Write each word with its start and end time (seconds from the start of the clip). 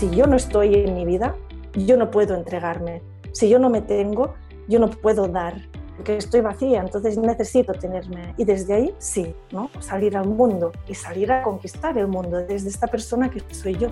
si 0.00 0.08
yo 0.08 0.26
no 0.26 0.36
estoy 0.36 0.76
en 0.76 0.94
mi 0.94 1.04
vida, 1.04 1.36
yo 1.74 1.98
no 1.98 2.10
puedo 2.10 2.34
entregarme. 2.34 3.02
Si 3.32 3.50
yo 3.50 3.58
no 3.58 3.68
me 3.68 3.82
tengo, 3.82 4.32
yo 4.66 4.78
no 4.78 4.88
puedo 4.88 5.28
dar, 5.28 5.60
porque 5.94 6.16
estoy 6.16 6.40
vacía, 6.40 6.80
entonces 6.80 7.18
necesito 7.18 7.74
tenerme. 7.74 8.34
Y 8.38 8.44
desde 8.44 8.72
ahí, 8.72 8.94
sí, 8.96 9.34
¿no? 9.52 9.68
Salir 9.78 10.16
al 10.16 10.26
mundo 10.26 10.72
y 10.88 10.94
salir 10.94 11.30
a 11.30 11.42
conquistar 11.42 11.98
el 11.98 12.06
mundo 12.06 12.38
desde 12.38 12.70
esta 12.70 12.86
persona 12.86 13.30
que 13.30 13.42
soy 13.54 13.76
yo. 13.76 13.88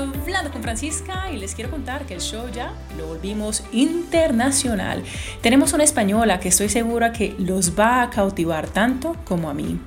Hablando 0.00 0.50
con 0.50 0.62
Francisca 0.62 1.30
y 1.30 1.36
les 1.36 1.54
quiero 1.54 1.70
contar 1.70 2.06
que 2.06 2.14
el 2.14 2.20
show 2.20 2.48
ya 2.50 2.72
lo 2.96 3.08
volvimos 3.08 3.62
internacional. 3.72 5.02
Tenemos 5.42 5.74
una 5.74 5.84
española 5.84 6.40
que 6.40 6.48
estoy 6.48 6.70
segura 6.70 7.12
que 7.12 7.34
los 7.38 7.78
va 7.78 8.02
a 8.02 8.08
cautivar 8.08 8.66
tanto 8.66 9.14
como 9.26 9.50
a 9.50 9.54
mí. 9.54 9.78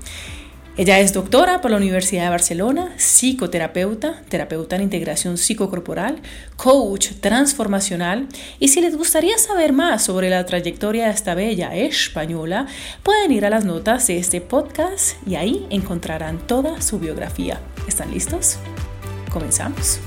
Ella 0.78 1.00
es 1.00 1.14
doctora 1.14 1.62
por 1.62 1.72
la 1.72 1.78
Universidad 1.78 2.26
de 2.26 2.30
Barcelona, 2.30 2.94
psicoterapeuta, 2.98 4.22
terapeuta 4.30 4.76
en 4.76 4.84
integración 4.84 5.40
psicocorporal, 5.40 6.22
coach 6.58 7.14
transformacional 7.20 8.28
y 8.60 8.68
si 8.68 8.82
les 8.82 8.96
gustaría 8.96 9.38
saber 9.40 9.74
más 9.74 10.04
sobre 10.04 10.30
la 10.30 10.46
trayectoria 10.46 11.06
de 11.06 11.12
esta 11.14 11.34
bella 11.34 11.76
española, 11.76 12.68
pueden 13.02 13.32
ir 13.32 13.46
a 13.46 13.50
las 13.50 13.66
notas 13.66 14.06
de 14.06 14.18
este 14.18 14.42
podcast 14.42 15.16
y 15.28 15.36
ahí 15.36 15.66
encontrarán 15.72 16.38
toda 16.46 16.82
su 16.82 17.00
biografía. 17.00 17.60
¿Están 17.88 18.12
listos? 18.12 18.60
Comenzamos. 19.34 20.00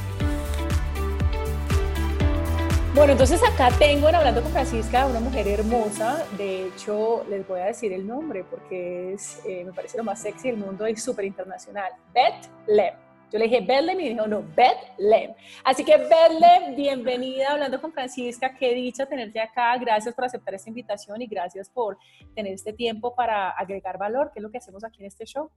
Bueno, 2.95 3.13
entonces 3.13 3.43
acá 3.43 3.69
tengo, 3.79 4.07
hablando 4.07 4.41
con 4.41 4.53
Francisca, 4.53 5.05
una 5.07 5.21
mujer 5.21 5.47
hermosa. 5.49 6.25
De 6.39 6.69
hecho, 6.69 7.27
les 7.29 7.47
voy 7.47 7.61
a 7.61 7.67
decir 7.67 7.93
el 7.93 8.07
nombre 8.07 8.43
porque 8.43 9.13
es, 9.13 9.45
eh, 9.45 9.65
me 9.65 9.73
parece 9.75 9.99
lo 9.99 10.05
más 10.05 10.23
sexy 10.23 10.49
del 10.49 10.57
mundo 10.57 10.89
y 10.89 10.97
súper 10.97 11.27
internacional. 11.27 11.93
Beth 12.15 12.49
Lem. 12.67 12.95
Yo 13.31 13.39
le 13.39 13.49
dije 13.49 13.61
Lem 13.61 14.01
y 14.01 14.09
dijo, 14.11 14.27
no, 14.27 14.43
Beth 14.57 14.97
Lem. 14.97 15.35
Así 15.63 15.85
que 15.85 15.99
Lem, 15.99 16.75
bienvenida 16.75 17.51
hablando 17.51 17.81
con 17.83 17.93
Francisca. 17.93 18.55
Qué 18.55 18.73
dicha 18.73 19.05
tenerte 19.05 19.41
acá. 19.41 19.77
Gracias 19.77 20.15
por 20.15 20.25
aceptar 20.25 20.55
esta 20.55 20.71
invitación 20.71 21.21
y 21.21 21.27
gracias 21.27 21.69
por 21.69 21.99
tener 22.35 22.55
este 22.55 22.73
tiempo 22.73 23.15
para 23.15 23.51
agregar 23.51 23.99
valor, 23.99 24.31
que 24.33 24.39
es 24.39 24.43
lo 24.43 24.51
que 24.51 24.57
hacemos 24.59 24.85
aquí 24.85 25.03
en 25.03 25.09
este 25.09 25.27
show. 25.27 25.51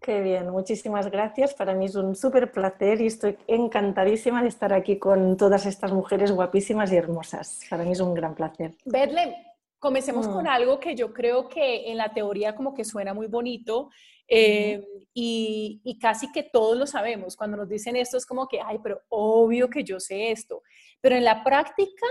Qué 0.00 0.22
bien, 0.22 0.48
muchísimas 0.48 1.10
gracias. 1.10 1.52
Para 1.52 1.74
mí 1.74 1.84
es 1.84 1.94
un 1.94 2.16
súper 2.16 2.50
placer 2.50 3.02
y 3.02 3.06
estoy 3.06 3.36
encantadísima 3.46 4.42
de 4.42 4.48
estar 4.48 4.72
aquí 4.72 4.98
con 4.98 5.36
todas 5.36 5.66
estas 5.66 5.92
mujeres 5.92 6.32
guapísimas 6.32 6.90
y 6.90 6.96
hermosas. 6.96 7.60
Para 7.68 7.84
mí 7.84 7.92
es 7.92 8.00
un 8.00 8.14
gran 8.14 8.34
placer. 8.34 8.74
Bedlem, 8.86 9.34
comencemos 9.78 10.26
con 10.26 10.44
mm. 10.44 10.48
algo 10.48 10.80
que 10.80 10.94
yo 10.94 11.12
creo 11.12 11.48
que 11.48 11.90
en 11.90 11.98
la 11.98 12.12
teoría 12.14 12.54
como 12.54 12.72
que 12.72 12.84
suena 12.84 13.12
muy 13.12 13.26
bonito 13.26 13.90
eh, 14.26 14.82
y, 15.12 15.82
y, 15.84 15.98
casi 15.98 16.32
que 16.32 16.44
todos 16.44 16.78
lo 16.78 16.86
sabemos. 16.86 17.36
Cuando 17.36 17.58
nos 17.58 17.68
dicen 17.68 17.96
esto 17.96 18.16
es 18.16 18.24
como 18.24 18.48
que, 18.48 18.58
ay, 18.58 18.78
pero 18.82 19.02
obvio 19.10 19.68
que 19.68 19.84
yo 19.84 20.00
sé 20.00 20.30
esto. 20.30 20.62
Pero 21.02 21.16
en 21.16 21.24
la 21.24 21.44
práctica 21.44 22.06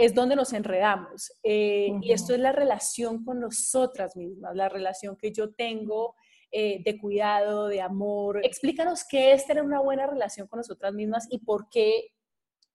es 0.00 0.14
donde 0.14 0.34
nos 0.34 0.52
enredamos. 0.54 1.32
Eh, 1.42 1.92
y 2.00 2.12
esto 2.12 2.34
es 2.34 2.40
la 2.40 2.52
relación 2.52 3.22
con 3.22 3.38
nosotras 3.38 4.16
mismas, 4.16 4.56
la 4.56 4.68
relación 4.68 5.14
que 5.14 5.30
yo 5.30 5.52
tengo 5.52 6.16
eh, 6.50 6.82
de 6.84 6.98
cuidado, 6.98 7.68
de 7.68 7.80
amor. 7.80 8.44
Explícanos 8.44 9.04
qué 9.04 9.32
es 9.32 9.46
tener 9.46 9.62
una 9.62 9.80
buena 9.80 10.06
relación 10.06 10.46
con 10.46 10.58
nosotras 10.58 10.92
mismas 10.92 11.26
y 11.30 11.38
por 11.38 11.68
qué 11.68 12.12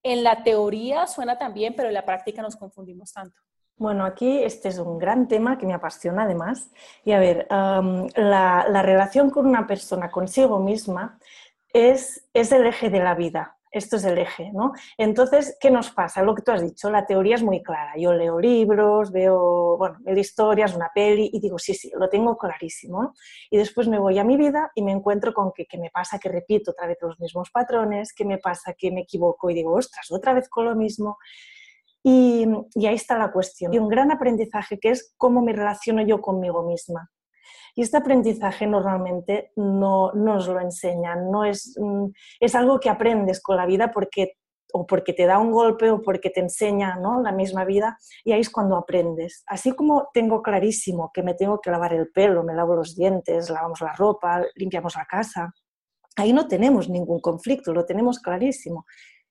en 0.04 0.24
la 0.24 0.44
teoría 0.44 1.08
suena 1.08 1.38
tan 1.38 1.54
bien, 1.54 1.74
pero 1.76 1.88
en 1.90 1.94
la 1.94 2.06
práctica 2.06 2.42
nos 2.42 2.56
confundimos 2.56 3.12
tanto. 3.12 3.40
Bueno, 3.78 4.06
aquí 4.06 4.44
este 4.44 4.70
es 4.70 4.78
un 4.78 4.98
gran 4.98 5.28
tema 5.28 5.58
que 5.58 5.66
me 5.66 5.74
apasiona 5.74 6.24
además. 6.24 6.72
Y 7.04 7.12
a 7.12 7.20
ver, 7.20 7.48
la, 7.50 8.66
la, 8.70 8.82
relación 8.82 9.30
con 9.30 9.46
una 9.46 9.68
persona 9.68 10.10
consigo 10.10 10.60
misma 10.60 11.20
es, 11.74 12.30
es 12.34 12.52
el 12.54 12.66
eje 12.68 12.90
de 12.90 13.00
la 13.00 13.16
vida 13.16 13.55
esto 13.76 13.98
es 13.98 14.06
el 14.06 14.18
eje, 14.18 14.52
¿no? 14.54 14.72
Entonces, 14.98 15.58
¿qué 15.60 15.70
nos 15.70 15.92
pasa? 15.92 16.24
Lo 16.24 16.34
que 16.34 16.42
tú 16.42 16.52
has 16.52 16.62
dicho, 16.62 16.90
la 16.90 17.06
teoría 17.06 17.36
es 17.36 17.44
muy 17.44 17.62
clara. 17.62 17.92
Yo 17.98 18.14
leo 18.14 18.40
libros, 18.40 19.12
veo, 19.12 19.78
bueno, 19.78 19.98
leo 20.06 20.18
historias, 20.18 20.74
una 20.74 20.90
peli 20.96 21.30
y 21.34 21.42
digo, 21.42 21.60
sí, 21.60 21.74
sí, 21.74 21.92
lo 21.94 22.08
tengo 22.08 22.38
clarísimo. 22.38 23.14
Y 23.50 23.58
después 23.58 23.90
me 23.90 24.00
voy 24.00 24.18
a 24.18 24.24
mi 24.24 24.38
vida 24.38 24.72
y 24.76 24.82
me 24.82 24.94
encuentro 24.94 25.34
con 25.34 25.52
que, 25.52 25.68
me 25.78 25.90
pasa 25.90 26.18
que 26.20 26.30
repito 26.30 26.72
otra 26.72 26.88
vez 26.88 26.98
los 27.02 27.20
mismos 27.20 27.52
patrones, 27.52 28.14
que 28.14 28.24
me 28.24 28.38
pasa 28.38 28.74
que 28.78 28.92
me 28.92 29.02
equivoco 29.02 29.50
y 29.50 29.54
digo, 29.56 29.74
ostras, 29.74 30.10
otra 30.10 30.34
vez 30.34 30.48
con 30.48 30.64
lo 30.64 30.76
mismo. 30.76 31.18
Y, 32.02 32.46
y 32.76 32.86
ahí 32.86 32.96
está 32.96 33.18
la 33.18 33.34
cuestión. 33.34 33.74
Y 33.74 33.78
un 33.78 33.90
gran 33.90 34.10
aprendizaje 34.10 34.80
que 34.80 34.92
es 34.92 35.14
cómo 35.18 35.42
me 35.42 35.52
relaciono 35.52 36.02
yo 36.02 36.22
conmigo 36.22 36.64
misma. 36.64 37.12
Y 37.76 37.82
este 37.82 37.98
aprendizaje 37.98 38.66
normalmente 38.66 39.52
no, 39.58 40.12
nos 40.14 40.48
lo 40.48 40.60
enseñan, 40.60 41.30
no 41.30 41.44
es, 41.44 41.78
mm, 41.78 42.06
es 42.40 42.56
algo 42.56 42.80
que 42.80 42.90
aprendes 42.90 43.42
con 43.42 43.58
la 43.58 43.66
vida 43.66 43.92
porque 43.92 44.38
o 44.74 44.86
porque 44.86 45.14
te 45.14 45.26
da 45.26 45.40
un 45.40 45.52
golpe 45.52 45.90
o 45.90 46.02
porque 46.02 46.30
te 46.30 46.42
enseña 46.42 46.98
¿no? 46.98 47.22
la 47.22 47.32
misma 47.32 47.64
vida 47.64 47.98
y 48.26 48.34
ahí 48.34 48.42
es 48.42 48.50
cuando 48.50 48.76
aprendes. 48.76 49.44
Así 49.48 49.72
como 49.72 50.10
tengo 50.14 50.42
clarísimo 50.42 51.12
que 51.14 51.24
me 51.24 51.34
tengo 51.34 51.62
que 51.62 51.72
lavar 51.72 51.94
el 51.94 52.12
pelo, 52.12 52.44
me 52.44 52.54
lavo 52.54 52.76
los 52.76 52.94
dientes, 52.96 53.50
lavamos 53.50 53.80
la 53.80 53.94
ropa, 53.94 54.44
limpiamos 54.56 54.96
la 54.96 55.06
casa, 55.06 55.54
ahí 56.18 56.34
no 56.34 56.48
tenemos 56.48 56.90
ningún 56.90 57.22
conflicto, 57.22 57.74
lo 57.74 57.86
tenemos 57.86 58.20
clarísimo. 58.20 58.86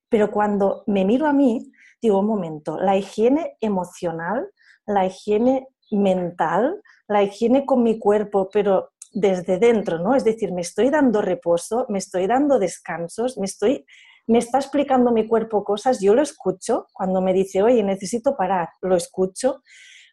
Pero 0.09 0.31
cuando 0.31 0.84
me 0.87 1.05
miro 1.05 1.26
a 1.26 1.32
mí, 1.32 1.71
digo, 2.00 2.21
un 2.21 2.26
momento, 2.26 2.78
la 2.78 2.97
higiene 2.97 3.56
emocional, 3.61 4.49
la 4.87 5.05
higiene 5.05 5.69
mental, 5.91 6.81
la 7.09 7.22
higiene 7.22 7.66
con 7.66 7.82
mi 7.82 7.98
cuerpo, 7.98 8.48
pero 8.53 8.91
desde 9.12 9.59
dentro, 9.59 9.98
¿no? 9.98 10.15
Es 10.15 10.25
decir, 10.25 10.53
me 10.53 10.62
estoy 10.62 10.91
dando 10.91 11.22
reposo, 11.22 11.87
me 11.88 11.98
estoy 11.98 12.26
dando 12.26 12.59
descansos, 12.59 13.38
me 13.38 13.47
estoy 13.47 13.84
me 14.26 14.38
está 14.38 14.59
explicando 14.59 15.12
mi 15.12 15.26
cuerpo 15.28 15.64
cosas, 15.64 16.00
yo 16.00 16.14
lo 16.14 16.22
escucho 16.22 16.87
cuando 16.94 17.20
me 17.20 17.34
dice, 17.34 17.62
"Oye, 17.62 17.82
necesito 17.82 18.37
parar", 18.37 18.70
lo 18.81 18.97
escucho. 18.97 19.62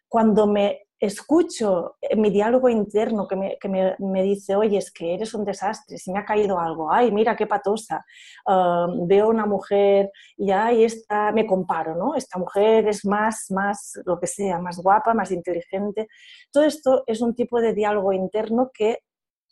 Cuando 0.08 0.46
me 0.46 0.82
escucho 1.02 1.96
mi 2.16 2.30
diálogo 2.30 2.68
interno 2.68 3.26
que, 3.26 3.34
me, 3.34 3.58
que 3.60 3.68
me, 3.68 3.96
me, 3.98 4.22
dice, 4.22 4.54
oye, 4.54 4.78
es 4.78 4.92
que 4.92 5.14
eres 5.14 5.34
un 5.34 5.44
desastre, 5.44 5.98
si 5.98 6.12
me 6.12 6.20
ha 6.20 6.24
caído 6.24 6.60
algo, 6.60 6.92
ay, 6.92 7.10
mira 7.10 7.34
qué 7.34 7.48
patosa, 7.48 8.04
uh, 8.46 9.04
veo 9.04 9.28
una 9.28 9.44
mujer 9.44 10.12
y 10.36 10.52
ahí 10.52 10.84
está, 10.84 11.32
me 11.32 11.44
comparo, 11.44 11.96
¿no? 11.96 12.14
Esta 12.14 12.38
mujer 12.38 12.86
es 12.86 13.04
más, 13.04 13.46
más, 13.50 13.98
lo 14.06 14.20
que 14.20 14.28
sea, 14.28 14.60
más 14.60 14.78
guapa, 14.78 15.12
más 15.12 15.32
inteligente. 15.32 16.06
Todo 16.52 16.62
esto 16.62 17.02
es 17.08 17.20
un 17.20 17.34
tipo 17.34 17.60
de 17.60 17.74
diálogo 17.74 18.12
interno 18.12 18.70
que 18.72 18.98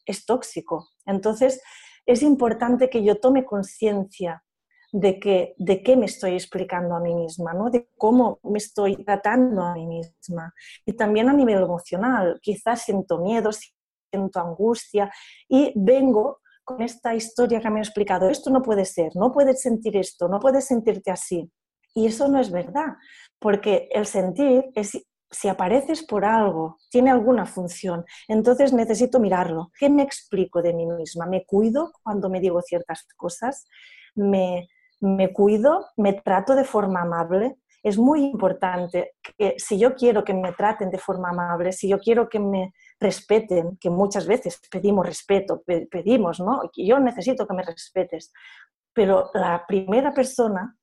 es 0.07 0.25
tóxico. 0.25 0.91
Entonces, 1.05 1.61
es 2.07 2.23
importante 2.23 2.89
que 2.89 3.03
yo 3.03 3.17
tome 3.17 3.45
conciencia 3.45 4.45
de, 4.93 5.19
que, 5.21 5.55
de 5.59 5.83
qué 5.83 5.97
me 5.97 6.07
estoy 6.07 6.33
explicando 6.33 6.95
a 6.95 7.01
mí 7.01 7.15
misma, 7.15 7.53
¿no? 7.53 7.71
de 7.71 7.89
cómo 7.97 8.41
me 8.43 8.59
estoy 8.59 8.97
tratando 9.05 9.63
a 9.63 9.75
mí 9.75 9.87
misma. 9.87 10.53
Y 10.85 10.93
también 10.93 11.29
a 11.29 11.33
nivel 11.33 11.63
emocional, 11.63 12.39
quizás 12.43 12.83
siento 12.83 13.19
miedo, 13.19 13.51
siento 13.53 14.41
angustia 14.41 15.11
y 15.49 15.73
vengo 15.77 16.41
con 16.65 16.83
esta 16.83 17.15
historia 17.15 17.61
que 17.61 17.71
me 17.71 17.81
ha 17.81 17.83
explicado, 17.83 18.29
esto 18.29 18.51
no 18.51 18.63
puede 18.63 18.85
ser, 18.85 19.13
no 19.17 19.33
puedes 19.33 19.63
sentir 19.63 19.97
esto, 19.97 20.29
no 20.29 20.39
puedes 20.39 20.67
sentirte 20.67 21.11
así. 21.11 21.51
Y 21.95 22.07
eso 22.07 22.29
no 22.29 22.39
es 22.39 22.53
verdad, 22.53 22.95
porque 23.41 23.89
el 23.91 24.07
sentir 24.07 24.71
es 24.75 24.93
si 25.33 25.49
apareces 25.49 26.03
por 26.05 26.25
algo, 26.25 26.79
tiene 26.91 27.11
alguna 27.11 27.47
función, 27.47 28.05
entonces 28.27 28.73
necesito 28.73 29.21
mirarlo. 29.21 29.71
¿Qué 29.79 29.89
me 29.89 30.03
explico 30.03 30.61
de 30.61 30.75
mí 30.75 30.87
misma? 30.87 31.27
¿Me 31.27 31.45
cuido 31.45 31.93
cuando 32.03 32.29
me 32.29 32.41
digo 32.41 32.61
ciertas 32.63 33.07
cosas? 33.17 33.69
¿Me, 34.15 34.69
me 35.01 35.33
cuido, 35.33 35.87
me 35.97 36.15
trato 36.15 36.55
de 36.55 36.65
forma 36.65 37.03
amable. 37.03 37.57
Es 37.83 37.97
muy 37.97 38.25
importante 38.25 39.13
que 39.39 39.55
si 39.57 39.79
yo 39.79 39.95
quiero 39.95 40.23
que 40.23 40.35
me 40.35 40.53
traten 40.53 40.91
de 40.91 40.99
forma 40.99 41.31
amable, 41.31 41.73
si 41.73 41.89
yo 41.89 41.99
quiero 41.99 42.29
que 42.29 42.39
me 42.39 42.73
respeten, 43.01 43.79
que 43.79 43.89
muchas 43.89 44.27
veces 44.27 44.61
pedimos 44.71 45.07
respeto, 45.07 45.63
pedimos, 45.91 46.41
¿no? 46.41 46.63
Yo 46.77 46.99
necesito 47.01 47.47
que 47.47 47.55
me 47.55 47.63
respetes, 47.63 48.33
pero 48.93 49.31
la 49.33 49.65
primera 49.67 50.13
persona 50.13 50.77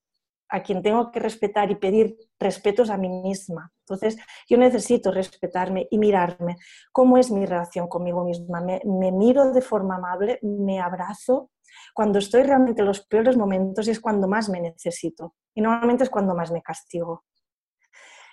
a 0.49 0.63
quien 0.63 0.81
tengo 0.81 1.11
que 1.11 1.19
respetar 1.19 1.69
y 1.69 1.75
pedir 1.75 2.17
respeto 2.39 2.83
es 2.83 2.89
a 2.89 2.97
mí 2.97 3.09
misma. 3.09 3.71
Entonces, 3.81 4.17
yo 4.49 4.57
necesito 4.57 5.11
respetarme 5.11 5.87
y 5.91 5.97
mirarme. 5.97 6.55
¿Cómo 6.91 7.17
es 7.17 7.31
mi 7.31 7.45
relación 7.45 7.87
conmigo 7.87 8.23
misma? 8.23 8.61
Me, 8.61 8.81
me 8.85 9.11
miro 9.11 9.51
de 9.51 9.61
forma 9.61 9.97
amable, 9.97 10.39
me 10.41 10.79
abrazo, 10.79 11.51
cuando 11.93 12.19
estoy 12.19 12.43
realmente 12.43 12.81
en 12.81 12.87
los 12.87 13.05
peores 13.05 13.37
momentos 13.37 13.87
es 13.87 13.99
cuando 13.99 14.27
más 14.27 14.49
me 14.49 14.61
necesito 14.61 15.35
y 15.53 15.61
normalmente 15.61 16.03
es 16.03 16.09
cuando 16.09 16.35
más 16.35 16.51
me 16.51 16.61
castigo. 16.61 17.25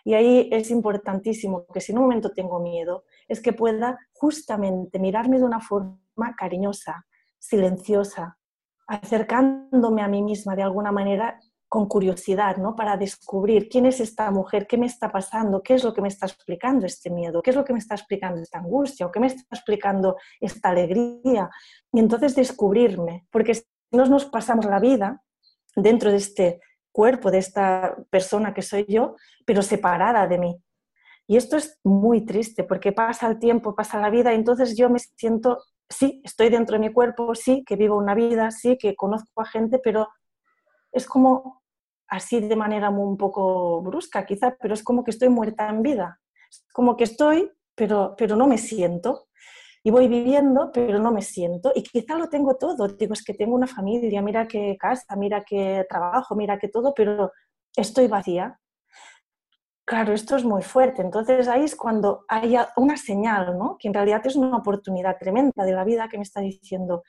Y 0.05 0.13
ahí 0.15 0.51
es 0.53 0.71
importantísimo 0.71 1.67
que 1.73 1.81
si 1.81 1.93
en 1.93 1.99
un 1.99 2.05
momento 2.05 2.31
tengo 2.31 2.61
miedo, 2.61 3.05
es 3.27 3.41
que 3.41 3.55
pueda 3.55 3.99
justamente 4.13 4.99
mirarme 4.99 5.39
de 5.39 5.45
una 5.45 5.61
forma 5.61 6.35
cariñosa, 6.37 7.07
silenciosa, 7.39 8.37
acercándome 8.87 10.03
a 10.03 10.09
mí 10.09 10.23
misma 10.23 10.57
de 10.57 10.63
alguna 10.63 10.93
manera 10.93 11.41
con 11.69 11.87
curiosidad, 11.87 12.57
¿no? 12.57 12.77
Para 12.77 12.97
descubrir 12.97 13.69
quién 13.69 13.87
es 13.87 14.01
esta 14.01 14.31
mujer, 14.31 14.67
qué 14.67 14.79
me 14.79 14.87
está 14.87 15.11
pasando, 15.11 15.63
qué 15.63 15.75
es 15.75 15.85
lo 15.85 15.93
que 15.93 16.03
me 16.03 16.09
está 16.09 16.27
explicando 16.27 16.87
este 16.87 17.11
miedo, 17.11 17.43
qué 17.43 17.51
es 17.51 17.57
lo 17.57 17.65
que 17.65 17.73
me 17.73 17.79
está 17.79 17.95
explicando 17.95 18.41
esta 18.41 18.59
angustia 18.59 19.07
o 19.07 19.11
qué 19.11 19.21
me 19.21 19.27
está 19.27 19.43
explicando 19.51 20.17
esta 20.41 20.71
alegría. 20.71 21.51
Y 21.93 21.99
entonces 21.99 22.35
descubrirme, 22.35 23.27
porque 23.31 23.55
si 23.55 23.65
nos, 23.91 24.09
nos 24.09 24.25
pasamos 24.27 24.67
la 24.67 24.79
vida 24.79 25.23
dentro 25.75 26.11
de 26.11 26.19
este 26.19 26.61
cuerpo, 26.93 27.31
de 27.31 27.39
esta 27.39 27.97
persona 28.09 28.55
que 28.55 28.63
soy 28.63 28.87
yo, 28.89 29.17
pero 29.45 29.63
separada 29.63 30.29
de 30.29 30.39
mí. 30.39 30.63
Y 31.27 31.37
esto 31.37 31.57
es 31.57 31.81
muy 31.83 32.25
triste 32.25 32.65
porque 32.65 32.93
pasa 32.93 33.27
el 33.27 33.39
tiempo, 33.39 33.75
pasa 33.75 34.01
la 34.01 34.11
vida, 34.11 34.33
y 34.33 34.37
entonces 34.37 34.77
yo 34.77 34.91
me 34.91 34.99
siento, 34.99 35.65
sí, 35.89 36.21
estoy 36.23 36.51
dentro 36.51 36.75
de 36.75 36.87
mi 36.87 36.93
cuerpo, 36.93 37.35
sí, 37.35 37.65
que 37.67 37.77
vivo 37.77 37.97
una 37.97 38.15
vida, 38.15 38.51
sí, 38.51 38.77
que 38.79 38.95
conozco 38.95 39.41
a 39.41 39.47
gente, 39.47 39.79
pero 39.79 40.09
es 40.95 41.07
como 41.07 41.63
así 42.09 42.41
de 42.41 42.57
manera 42.57 42.91
un 42.91 43.17
poco 43.17 43.83
brusca 43.83 44.25
quizá, 44.25 44.57
pero 44.61 44.75
es 44.75 44.83
como 44.83 45.03
que 45.05 45.11
estoy 45.11 45.29
muerta 45.29 45.69
en 45.69 45.83
vida. 45.83 46.21
Es 46.49 46.65
como 46.73 46.97
que 46.97 47.05
estoy, 47.05 47.51
pero, 47.75 48.15
pero 48.17 48.37
no 48.37 48.47
me 48.47 48.59
siento. 48.59 49.27
Y 49.83 49.91
voy 49.91 50.09
viviendo, 50.09 50.71
pero 50.73 50.99
no 50.99 51.13
me 51.13 51.21
siento. 51.21 51.73
Y 51.75 51.83
quizá 51.83 52.17
lo 52.17 52.29
tengo 52.29 52.57
todo. 52.57 52.89
Digo, 52.89 53.13
es 53.13 53.25
que 53.25 53.35
tengo 53.35 53.55
una 53.55 53.67
familia, 53.67 54.23
mira 54.23 54.47
qué 54.47 54.77
casa, 54.79 55.15
mira 55.17 55.45
qué 55.45 55.85
trabajo, 55.89 56.35
mira 56.37 56.59
qué 56.59 56.69
todo, 56.69 56.95
pero 56.95 57.33
estoy 57.77 58.07
vacía. 58.07 58.59
Claro, 59.87 60.15
esto 60.15 60.37
es 60.37 60.45
muy 60.45 60.63
fuerte. 60.63 61.03
Entonces 61.03 61.49
ahí 61.49 61.65
es 61.65 61.77
cuando 61.77 62.25
hay 62.29 62.57
una 62.77 62.97
señal, 62.97 63.59
¿no? 63.59 63.77
Que 63.79 63.89
en 63.89 63.95
realidad 63.95 64.27
es 64.27 64.37
una 64.37 64.57
oportunidad 64.57 65.19
tremenda 65.19 65.65
de 65.65 65.73
la 65.73 65.85
vida 65.85 66.09
que 66.09 66.17
me 66.17 66.23
está 66.23 66.41
diciendo, 66.41 67.03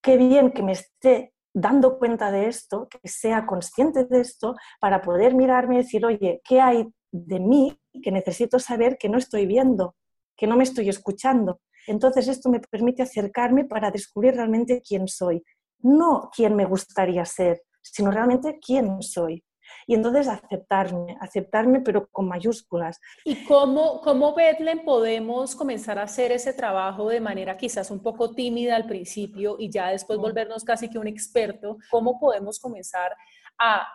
qué 0.00 0.16
bien 0.16 0.52
que 0.52 0.62
me 0.62 0.72
esté 0.72 1.34
dando 1.54 1.98
cuenta 1.98 2.30
de 2.30 2.46
esto, 2.46 2.88
que 2.88 3.08
sea 3.08 3.46
consciente 3.46 4.04
de 4.04 4.20
esto, 4.20 4.54
para 4.80 5.02
poder 5.02 5.34
mirarme 5.34 5.74
y 5.74 5.78
decir, 5.78 6.04
oye, 6.04 6.40
¿qué 6.44 6.60
hay 6.60 6.86
de 7.10 7.40
mí 7.40 7.78
que 8.02 8.12
necesito 8.12 8.58
saber 8.58 8.96
que 8.98 9.08
no 9.08 9.18
estoy 9.18 9.46
viendo, 9.46 9.96
que 10.36 10.46
no 10.46 10.56
me 10.56 10.64
estoy 10.64 10.88
escuchando? 10.88 11.60
Entonces 11.86 12.28
esto 12.28 12.50
me 12.50 12.60
permite 12.60 13.02
acercarme 13.02 13.64
para 13.64 13.90
descubrir 13.90 14.34
realmente 14.34 14.82
quién 14.86 15.08
soy, 15.08 15.42
no 15.80 16.30
quién 16.34 16.54
me 16.54 16.66
gustaría 16.66 17.24
ser, 17.24 17.62
sino 17.82 18.10
realmente 18.10 18.58
quién 18.60 19.02
soy. 19.02 19.42
Y 19.86 19.94
entonces 19.94 20.28
aceptarme, 20.28 21.16
aceptarme 21.20 21.80
pero 21.80 22.08
con 22.08 22.28
mayúsculas. 22.28 23.00
¿Y 23.24 23.44
cómo, 23.44 24.00
cómo 24.00 24.34
Bethlehem 24.34 24.84
podemos 24.84 25.54
comenzar 25.54 25.98
a 25.98 26.04
hacer 26.04 26.32
ese 26.32 26.52
trabajo 26.52 27.08
de 27.08 27.20
manera 27.20 27.56
quizás 27.56 27.90
un 27.90 28.02
poco 28.02 28.34
tímida 28.34 28.76
al 28.76 28.86
principio 28.86 29.56
y 29.58 29.70
ya 29.70 29.88
después 29.88 30.18
volvernos 30.18 30.64
casi 30.64 30.88
que 30.88 30.98
un 30.98 31.08
experto? 31.08 31.78
¿Cómo 31.90 32.18
podemos 32.18 32.58
comenzar 32.58 33.16
a 33.58 33.86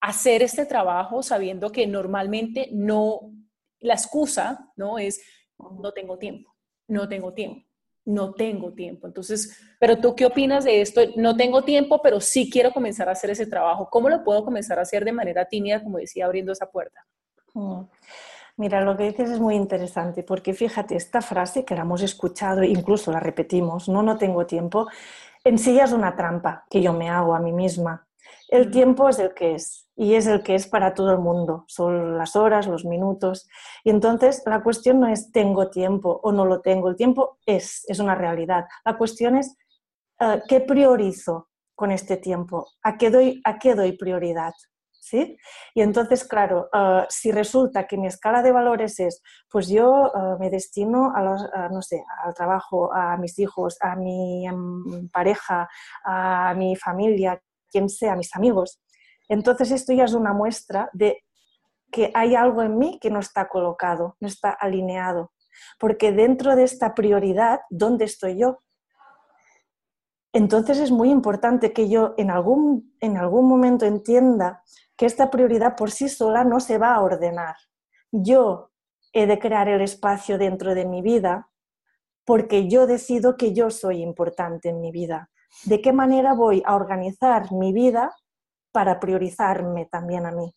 hacer 0.00 0.42
este 0.42 0.66
trabajo 0.66 1.22
sabiendo 1.22 1.70
que 1.70 1.86
normalmente 1.86 2.68
no, 2.72 3.32
la 3.80 3.94
excusa 3.94 4.72
no 4.76 4.98
es 4.98 5.20
no 5.58 5.92
tengo 5.92 6.18
tiempo, 6.18 6.54
no 6.86 7.08
tengo 7.08 7.34
tiempo 7.34 7.67
no 8.08 8.32
tengo 8.32 8.72
tiempo. 8.72 9.06
Entonces, 9.06 9.60
pero 9.78 9.98
tú 9.98 10.16
qué 10.16 10.24
opinas 10.24 10.64
de 10.64 10.80
esto? 10.80 11.02
No 11.16 11.36
tengo 11.36 11.62
tiempo, 11.62 12.00
pero 12.02 12.20
sí 12.20 12.48
quiero 12.50 12.72
comenzar 12.72 13.08
a 13.08 13.12
hacer 13.12 13.30
ese 13.30 13.46
trabajo. 13.46 13.88
¿Cómo 13.90 14.08
lo 14.08 14.24
puedo 14.24 14.44
comenzar 14.44 14.78
a 14.78 14.82
hacer 14.82 15.04
de 15.04 15.12
manera 15.12 15.44
tímida, 15.44 15.82
como 15.82 15.98
decía, 15.98 16.24
abriendo 16.24 16.52
esa 16.52 16.70
puerta? 16.70 17.04
Mm. 17.52 17.82
Mira, 18.56 18.80
lo 18.80 18.96
que 18.96 19.04
dices 19.04 19.30
es 19.30 19.38
muy 19.38 19.54
interesante, 19.54 20.22
porque 20.22 20.54
fíjate, 20.54 20.96
esta 20.96 21.20
frase 21.20 21.64
que 21.64 21.74
la 21.74 21.82
hemos 21.82 22.02
escuchado, 22.02 22.64
incluso 22.64 23.12
la 23.12 23.20
repetimos, 23.20 23.88
no, 23.88 24.02
no 24.02 24.16
tengo 24.16 24.46
tiempo, 24.46 24.88
en 25.44 25.58
sí 25.58 25.74
ya 25.74 25.84
es 25.84 25.92
una 25.92 26.16
trampa 26.16 26.64
que 26.68 26.82
yo 26.82 26.92
me 26.92 27.08
hago 27.08 27.34
a 27.34 27.40
mí 27.40 27.52
misma. 27.52 28.08
El 28.48 28.70
tiempo 28.70 29.08
es 29.08 29.18
el 29.18 29.34
que 29.34 29.54
es 29.54 29.87
y 29.98 30.14
es 30.14 30.28
el 30.28 30.44
que 30.44 30.54
es 30.54 30.68
para 30.68 30.94
todo 30.94 31.10
el 31.10 31.18
mundo. 31.18 31.64
Son 31.66 32.16
las 32.16 32.36
horas, 32.36 32.68
los 32.68 32.84
minutos. 32.84 33.48
Y 33.82 33.90
entonces 33.90 34.44
la 34.46 34.62
cuestión 34.62 35.00
no 35.00 35.08
es 35.08 35.32
tengo 35.32 35.70
tiempo 35.70 36.20
o 36.22 36.30
no 36.30 36.44
lo 36.44 36.60
tengo. 36.60 36.88
El 36.88 36.94
tiempo 36.94 37.38
es, 37.44 37.84
es 37.88 37.98
una 37.98 38.14
realidad. 38.14 38.66
La 38.84 38.96
cuestión 38.96 39.36
es 39.36 39.56
eh, 40.20 40.40
qué 40.48 40.60
priorizo 40.60 41.48
con 41.74 41.90
este 41.90 42.16
tiempo, 42.16 42.68
a 42.84 42.96
qué 42.96 43.10
doy, 43.10 43.40
a 43.44 43.58
qué 43.58 43.74
doy 43.74 43.96
prioridad. 43.96 44.52
¿Sí? 44.92 45.36
Y 45.74 45.80
entonces, 45.80 46.22
claro, 46.24 46.68
eh, 46.72 47.06
si 47.08 47.32
resulta 47.32 47.88
que 47.88 47.96
mi 47.96 48.06
escala 48.06 48.42
de 48.42 48.52
valores 48.52 49.00
es, 49.00 49.20
pues 49.50 49.66
yo 49.68 50.12
eh, 50.14 50.36
me 50.38 50.48
destino 50.48 51.12
a 51.16 51.22
los, 51.22 51.42
no 51.72 51.82
sé, 51.82 52.04
al 52.24 52.34
trabajo, 52.34 52.92
a 52.94 53.16
mis 53.16 53.36
hijos, 53.40 53.78
a 53.80 53.96
mi 53.96 54.46
em, 54.46 55.08
pareja, 55.08 55.68
a 56.04 56.54
mi 56.54 56.76
familia, 56.76 57.40
quien 57.70 57.88
sea, 57.88 58.14
mis 58.14 58.36
amigos. 58.36 58.80
Entonces 59.28 59.70
esto 59.70 59.92
ya 59.92 60.04
es 60.04 60.14
una 60.14 60.32
muestra 60.32 60.90
de 60.92 61.24
que 61.90 62.10
hay 62.14 62.34
algo 62.34 62.62
en 62.62 62.78
mí 62.78 62.98
que 63.00 63.10
no 63.10 63.20
está 63.20 63.48
colocado, 63.48 64.16
no 64.20 64.28
está 64.28 64.50
alineado. 64.50 65.32
Porque 65.78 66.12
dentro 66.12 66.54
de 66.54 66.64
esta 66.64 66.94
prioridad, 66.94 67.60
¿dónde 67.70 68.04
estoy 68.04 68.38
yo? 68.38 68.58
Entonces 70.32 70.78
es 70.78 70.90
muy 70.90 71.10
importante 71.10 71.72
que 71.72 71.88
yo 71.88 72.14
en 72.16 72.30
algún, 72.30 72.94
en 73.00 73.16
algún 73.16 73.48
momento 73.48 73.86
entienda 73.86 74.62
que 74.96 75.06
esta 75.06 75.30
prioridad 75.30 75.76
por 75.76 75.90
sí 75.90 76.08
sola 76.08 76.44
no 76.44 76.60
se 76.60 76.78
va 76.78 76.94
a 76.94 77.00
ordenar. 77.00 77.56
Yo 78.12 78.70
he 79.12 79.26
de 79.26 79.38
crear 79.38 79.68
el 79.68 79.80
espacio 79.80 80.38
dentro 80.38 80.74
de 80.74 80.84
mi 80.84 81.02
vida 81.02 81.50
porque 82.24 82.68
yo 82.68 82.86
decido 82.86 83.36
que 83.36 83.54
yo 83.54 83.70
soy 83.70 84.02
importante 84.02 84.68
en 84.68 84.80
mi 84.80 84.92
vida 84.92 85.30
de 85.64 85.80
qué 85.80 85.92
manera 85.92 86.34
voy 86.34 86.62
a 86.66 86.76
organizar 86.76 87.52
mi 87.52 87.72
vida 87.72 88.14
para 88.72 89.00
priorizarme 89.00 89.86
también 89.86 90.26
a 90.26 90.32
mí. 90.32 90.54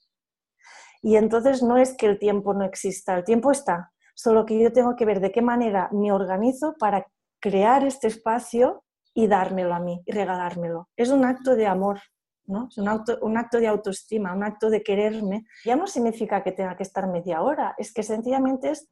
Y 1.01 1.15
entonces 1.15 1.63
no 1.63 1.77
es 1.77 1.95
que 1.95 2.05
el 2.05 2.19
tiempo 2.19 2.53
no 2.53 2.63
exista, 2.63 3.15
el 3.15 3.23
tiempo 3.23 3.51
está, 3.51 3.91
solo 4.13 4.45
que 4.45 4.61
yo 4.61 4.71
tengo 4.71 4.95
que 4.95 5.05
ver 5.05 5.19
de 5.19 5.31
qué 5.31 5.41
manera 5.41 5.89
me 5.91 6.11
organizo 6.11 6.75
para 6.77 7.05
crear 7.39 7.83
este 7.83 8.07
espacio 8.07 8.83
y 9.13 9.27
dármelo 9.27 9.73
a 9.73 9.79
mí 9.79 10.01
y 10.05 10.11
regalármelo. 10.11 10.89
Es 10.95 11.09
un 11.09 11.25
acto 11.25 11.55
de 11.55 11.65
amor, 11.65 11.99
¿no? 12.45 12.67
Es 12.69 12.77
un, 12.77 12.87
un 13.21 13.37
acto 13.37 13.59
de 13.59 13.67
autoestima, 13.67 14.33
un 14.33 14.43
acto 14.43 14.69
de 14.69 14.83
quererme. 14.83 15.45
Ya 15.65 15.75
no 15.75 15.87
significa 15.87 16.43
que 16.43 16.51
tenga 16.51 16.77
que 16.77 16.83
estar 16.83 17.07
media 17.07 17.41
hora, 17.41 17.73
es 17.77 17.91
que 17.93 18.03
sencillamente 18.03 18.69
es 18.69 18.87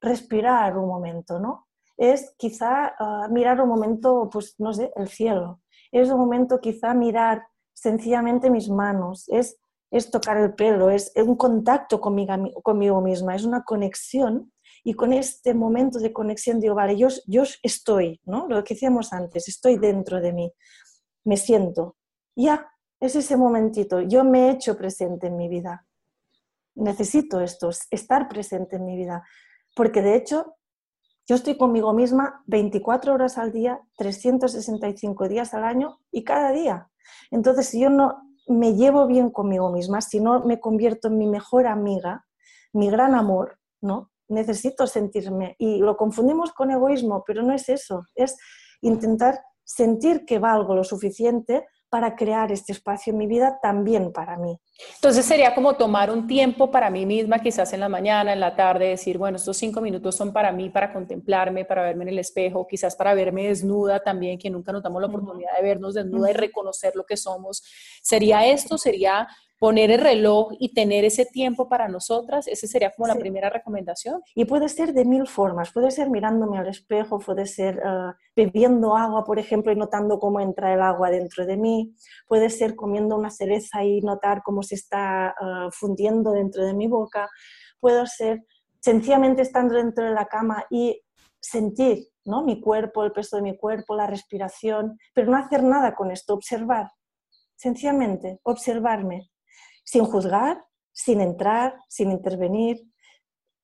respirar 0.00 0.76
un 0.76 0.86
momento, 0.86 1.38
¿no? 1.38 1.66
es 1.96 2.34
quizá 2.36 2.94
ah, 2.98 3.28
mirar 3.30 3.60
un 3.60 3.68
momento, 3.68 4.28
pues 4.32 4.54
no 4.58 4.72
sé, 4.72 4.92
el 4.96 5.08
cielo. 5.08 5.60
Es 5.92 6.10
un 6.10 6.18
momento 6.18 6.60
quizá 6.60 6.94
mirar 6.94 7.46
sencillamente 7.74 8.50
mis 8.50 8.70
manos, 8.70 9.28
es, 9.28 9.58
es 9.90 10.10
tocar 10.10 10.38
el 10.38 10.54
pelo, 10.54 10.90
es, 10.90 11.12
un 11.16 11.36
contacto 11.36 12.00
conmigo, 12.00 12.34
conmigo 12.62 13.00
misma, 13.00 13.34
es 13.34 13.44
una 13.44 13.64
conexión 13.64 14.52
y 14.82 14.94
con 14.94 15.12
este 15.12 15.54
momento 15.54 15.98
de 15.98 16.12
conexión 16.12 16.60
digo, 16.60 16.74
vale, 16.74 16.96
yo, 16.96 17.08
yo 17.26 17.42
estoy, 17.62 18.20
¿no? 18.24 18.46
Lo 18.48 18.62
que 18.64 18.74
decíamos 18.74 19.12
antes, 19.12 19.48
estoy 19.48 19.76
dentro 19.76 20.20
de 20.20 20.32
mí, 20.32 20.52
me 21.24 21.36
siento. 21.36 21.96
Ya, 22.36 22.70
es 23.00 23.16
ese 23.16 23.36
momentito, 23.36 24.00
yo 24.00 24.24
me 24.24 24.48
he 24.48 24.50
hecho 24.52 24.76
presente 24.76 25.26
en 25.26 25.36
mi 25.36 25.48
vida. 25.48 25.86
Necesito 26.76 27.40
esto, 27.40 27.70
estar 27.90 28.28
presente 28.28 28.76
en 28.76 28.84
mi 28.84 28.96
vida, 28.96 29.24
porque 29.74 30.02
de 30.02 30.16
hecho 30.16 30.56
yo 31.26 31.36
estoy 31.36 31.56
conmigo 31.56 31.94
misma 31.94 32.42
24 32.46 33.14
horas 33.14 33.38
al 33.38 33.52
día, 33.52 33.80
365 33.96 35.28
días 35.28 35.54
al 35.54 35.64
año 35.64 36.00
y 36.10 36.22
cada 36.24 36.52
día. 36.52 36.90
Entonces, 37.30 37.68
si 37.68 37.80
yo 37.80 37.90
no 37.90 38.22
me 38.46 38.74
llevo 38.74 39.06
bien 39.06 39.30
conmigo 39.30 39.70
misma, 39.70 40.00
si 40.00 40.20
no 40.20 40.44
me 40.44 40.60
convierto 40.60 41.08
en 41.08 41.18
mi 41.18 41.26
mejor 41.26 41.66
amiga, 41.66 42.26
mi 42.72 42.90
gran 42.90 43.14
amor, 43.14 43.58
¿no? 43.80 44.10
Necesito 44.28 44.86
sentirme 44.86 45.56
y 45.58 45.78
lo 45.78 45.96
confundimos 45.96 46.52
con 46.52 46.70
egoísmo, 46.70 47.24
pero 47.26 47.42
no 47.42 47.54
es 47.54 47.68
eso, 47.68 48.04
es 48.14 48.36
intentar 48.80 49.40
sentir 49.64 50.24
que 50.26 50.38
valgo 50.38 50.74
lo 50.74 50.84
suficiente 50.84 51.66
para 51.94 52.16
crear 52.16 52.50
este 52.50 52.72
espacio 52.72 53.12
en 53.12 53.18
mi 53.18 53.28
vida 53.28 53.60
también 53.62 54.12
para 54.12 54.36
mí. 54.36 54.58
Entonces 54.96 55.24
sería 55.24 55.54
como 55.54 55.76
tomar 55.76 56.10
un 56.10 56.26
tiempo 56.26 56.68
para 56.68 56.90
mí 56.90 57.06
misma, 57.06 57.38
quizás 57.38 57.72
en 57.72 57.78
la 57.78 57.88
mañana, 57.88 58.32
en 58.32 58.40
la 58.40 58.56
tarde, 58.56 58.88
decir, 58.88 59.16
bueno, 59.16 59.36
estos 59.36 59.56
cinco 59.56 59.80
minutos 59.80 60.16
son 60.16 60.32
para 60.32 60.50
mí, 60.50 60.70
para 60.70 60.92
contemplarme, 60.92 61.64
para 61.64 61.82
verme 61.82 62.02
en 62.02 62.08
el 62.08 62.18
espejo, 62.18 62.66
quizás 62.66 62.96
para 62.96 63.14
verme 63.14 63.46
desnuda 63.46 64.02
también, 64.02 64.40
que 64.40 64.50
nunca 64.50 64.72
nos 64.72 64.82
damos 64.82 65.00
la 65.02 65.06
oportunidad 65.06 65.56
de 65.56 65.62
vernos 65.62 65.94
desnuda 65.94 66.32
y 66.32 66.34
reconocer 66.34 66.96
lo 66.96 67.06
que 67.06 67.16
somos. 67.16 67.62
¿Sería 68.02 68.44
esto? 68.44 68.76
¿Sería 68.76 69.28
poner 69.58 69.90
el 69.90 70.00
reloj 70.00 70.52
y 70.58 70.74
tener 70.74 71.04
ese 71.04 71.26
tiempo 71.26 71.68
para 71.68 71.88
nosotras, 71.88 72.48
esa 72.48 72.66
sería 72.66 72.90
como 72.90 73.06
la 73.06 73.14
primera 73.14 73.50
recomendación. 73.50 74.22
Y 74.34 74.44
puede 74.44 74.68
ser 74.68 74.92
de 74.92 75.04
mil 75.04 75.26
formas, 75.26 75.72
puede 75.72 75.90
ser 75.90 76.10
mirándome 76.10 76.58
al 76.58 76.68
espejo, 76.68 77.18
puede 77.18 77.46
ser 77.46 77.78
eh, 77.84 78.12
bebiendo 78.34 78.96
agua, 78.96 79.24
por 79.24 79.38
ejemplo, 79.38 79.72
y 79.72 79.76
notando 79.76 80.18
cómo 80.18 80.40
entra 80.40 80.74
el 80.74 80.82
agua 80.82 81.10
dentro 81.10 81.46
de 81.46 81.56
mí, 81.56 81.94
puede 82.26 82.50
ser 82.50 82.74
comiendo 82.74 83.16
una 83.16 83.30
cereza 83.30 83.84
y 83.84 84.00
notar 84.00 84.42
cómo 84.42 84.62
se 84.62 84.74
está 84.74 85.34
eh, 85.40 85.68
fundiendo 85.72 86.32
dentro 86.32 86.64
de 86.64 86.74
mi 86.74 86.88
boca, 86.88 87.28
puede 87.80 88.06
ser 88.06 88.44
sencillamente 88.80 89.42
estando 89.42 89.74
dentro 89.74 90.04
de 90.04 90.12
la 90.12 90.26
cama 90.26 90.64
y 90.68 91.00
sentir 91.40 92.08
¿no? 92.24 92.42
mi 92.42 92.60
cuerpo, 92.60 93.04
el 93.04 93.12
peso 93.12 93.36
de 93.36 93.42
mi 93.42 93.56
cuerpo, 93.56 93.94
la 93.94 94.06
respiración, 94.06 94.98
pero 95.14 95.30
no 95.30 95.36
hacer 95.36 95.62
nada 95.62 95.94
con 95.94 96.10
esto, 96.10 96.34
observar 96.34 96.90
sencillamente, 97.56 98.40
observarme, 98.42 99.30
sin 99.84 100.04
juzgar, 100.04 100.64
sin 100.92 101.20
entrar, 101.20 101.76
sin 101.88 102.10
intervenir, 102.10 102.82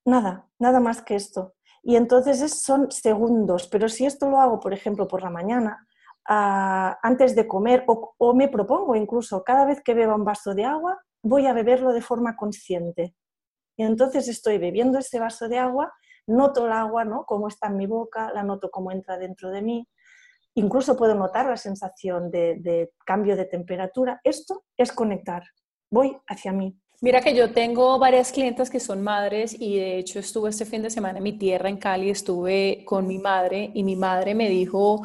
nada, 0.05 0.49
nada 0.59 0.81
más 0.81 1.03
que 1.03 1.17
esto. 1.17 1.55
Y 1.83 1.97
entonces 1.97 2.63
son 2.63 2.91
segundos, 2.91 3.67
pero 3.69 3.89
si 3.89 4.05
esto 4.05 4.29
lo 4.29 4.41
hago, 4.41 4.61
por 4.61 4.75
ejemplo, 4.75 5.09
por 5.09 5.23
la 5.23 5.31
mañana, 5.31 5.87
ah, 6.29 6.99
antes 7.03 7.35
de 7.35 7.49
comer, 7.49 7.85
o, 7.87 8.35
me 8.35 8.49
propongo 8.49 8.95
incluso, 8.95 9.43
cada 9.45 9.65
vez 9.65 9.81
que 9.83 9.95
beba 9.95 10.15
un 10.15 10.25
vaso 10.25 10.55
de 10.55 10.65
agua, 10.65 11.01
voy 11.23 11.47
a 11.47 11.55
beberlo 11.55 11.93
de 11.93 12.03
forma 12.03 12.37
consciente. 12.37 13.15
Y 13.77 13.85
entonces 13.85 14.29
estoy 14.29 14.59
bebiendo 14.59 14.99
ese 14.99 15.19
vaso 15.19 15.49
de 15.49 15.59
agua, 15.59 15.93
noto 16.27 16.67
el 16.67 16.73
agua, 16.73 17.05
¿no? 17.05 17.25
Cómo 17.25 17.49
está 17.49 17.69
en 17.69 17.77
mi 17.77 17.87
boca, 17.87 18.31
la 18.35 18.43
noto 18.43 18.71
cómo 18.71 18.93
entra 18.93 19.17
dentro 19.17 19.51
de 19.51 19.63
mí. 19.63 19.89
Incluso 20.55 20.97
puedo 20.97 21.15
notar 21.15 21.47
la 21.47 21.57
sensación 21.57 22.31
de, 22.31 22.57
de 22.61 22.93
cambio 23.07 23.37
de 23.37 23.47
temperatura. 23.47 24.21
Esto 24.23 24.65
es 24.77 24.93
conectar. 24.93 25.45
Voy 25.91 26.17
hacia 26.27 26.53
mí. 26.53 26.77
Mira 27.03 27.21
que 27.21 27.35
yo 27.35 27.53
tengo 27.53 27.99
varias 27.99 28.31
clientas 28.31 28.69
que 28.69 28.79
son 28.79 29.03
madres 29.03 29.57
y 29.59 29.77
de 29.79 29.99
hecho 29.99 30.19
estuve 30.19 30.51
este 30.51 30.67
fin 30.67 30.83
de 30.83 30.91
semana 30.91 31.19
en 31.19 31.25
mi 31.25 31.33
tierra, 31.33 31.69
en 31.69 31.79
Cali, 31.79 32.11
estuve 32.11 32.85
con 32.85 33.07
mi 33.07 33.19
madre 33.19 33.71
y 33.75 33.83
mi 33.83 33.97
madre 33.97 34.35
me 34.35 34.51
dijo, 34.51 35.03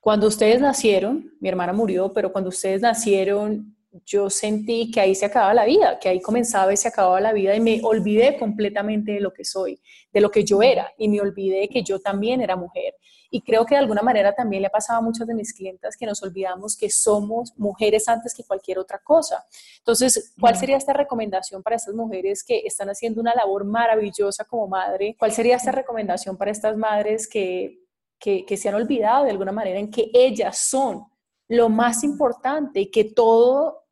cuando 0.00 0.26
ustedes 0.26 0.62
nacieron, 0.62 1.34
mi 1.40 1.48
hermana 1.50 1.74
murió, 1.74 2.12
pero 2.14 2.32
cuando 2.32 2.48
ustedes 2.48 2.80
nacieron, 2.80 3.76
yo 4.06 4.30
sentí 4.30 4.90
que 4.90 5.00
ahí 5.00 5.14
se 5.14 5.26
acababa 5.26 5.52
la 5.54 5.64
vida, 5.64 5.98
que 5.98 6.08
ahí 6.08 6.20
comenzaba 6.20 6.72
y 6.72 6.76
se 6.76 6.88
acababa 6.88 7.20
la 7.20 7.32
vida 7.32 7.54
y 7.56 7.60
me 7.60 7.80
olvidé 7.82 8.38
completamente 8.38 9.12
de 9.12 9.20
lo 9.20 9.32
que 9.32 9.44
soy, 9.44 9.80
de 10.12 10.20
lo 10.20 10.30
que 10.30 10.44
yo 10.44 10.62
era 10.62 10.92
y 10.96 11.08
me 11.08 11.20
olvidé 11.20 11.68
que 11.68 11.82
yo 11.82 11.98
también 11.98 12.40
era 12.40 12.56
mujer. 12.56 12.94
Y 13.32 13.42
creo 13.42 13.64
que 13.64 13.74
de 13.74 13.80
alguna 13.80 14.02
manera 14.02 14.34
también 14.34 14.62
le 14.62 14.68
ha 14.68 14.72
pasado 14.72 14.98
a 14.98 15.02
muchas 15.02 15.26
de 15.26 15.34
mis 15.34 15.54
clientas 15.54 15.96
que 15.96 16.06
nos 16.06 16.22
olvidamos 16.22 16.76
que 16.76 16.90
somos 16.90 17.52
mujeres 17.56 18.08
antes 18.08 18.34
que 18.34 18.44
cualquier 18.44 18.78
otra 18.78 18.98
cosa. 18.98 19.44
Entonces, 19.78 20.34
¿cuál 20.38 20.56
sería 20.56 20.76
esta 20.76 20.92
recomendación 20.92 21.62
para 21.62 21.76
estas 21.76 21.94
mujeres 21.94 22.42
que 22.42 22.62
están 22.64 22.88
haciendo 22.88 23.20
una 23.20 23.34
labor 23.34 23.64
maravillosa 23.64 24.44
como 24.44 24.66
madre? 24.66 25.14
¿Cuál 25.18 25.32
sería 25.32 25.56
esta 25.56 25.70
recomendación 25.70 26.36
para 26.36 26.50
estas 26.50 26.76
madres 26.76 27.28
que, 27.28 27.84
que, 28.18 28.44
que 28.44 28.56
se 28.56 28.68
han 28.68 28.74
olvidado 28.74 29.24
de 29.24 29.30
alguna 29.30 29.52
manera 29.52 29.78
en 29.78 29.90
que 29.90 30.10
ellas 30.12 30.58
son 30.58 31.09
lo 31.50 31.68
más 31.68 32.04
importante 32.04 32.90
que 32.90 33.04
todo 33.04 33.88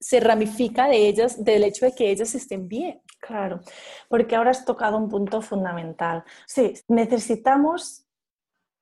se 0.00 0.20
ramifica 0.20 0.86
de 0.86 1.08
ellas, 1.08 1.42
del 1.42 1.64
hecho 1.64 1.84
de 1.84 1.92
que 1.92 2.10
ellas 2.10 2.34
estén 2.34 2.68
bien. 2.68 3.02
Claro, 3.20 3.60
porque 4.08 4.36
ahora 4.36 4.52
has 4.52 4.64
tocado 4.64 4.96
un 4.96 5.08
punto 5.08 5.42
fundamental. 5.42 6.22
Sí, 6.46 6.74
necesitamos 6.86 8.06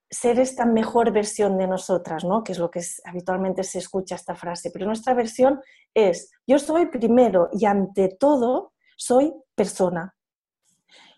ser 0.07 0.39
esta 0.39 0.67
mejor 0.67 1.11
versión 1.11 1.57
de 1.57 1.65
nosotras, 1.65 2.23
¿no? 2.23 2.43
que 2.43 2.51
es 2.51 2.59
lo 2.59 2.69
que 2.69 2.81
habitualmente 3.05 3.63
se 3.63 3.79
escucha 3.79 4.13
esta 4.13 4.35
frase, 4.35 4.69
pero 4.69 4.85
nuestra 4.85 5.15
versión 5.15 5.59
es, 5.95 6.31
yo 6.45 6.59
soy 6.59 6.85
primero 6.85 7.49
y 7.51 7.65
ante 7.65 8.09
todo 8.09 8.73
soy 8.97 9.33
persona. 9.55 10.15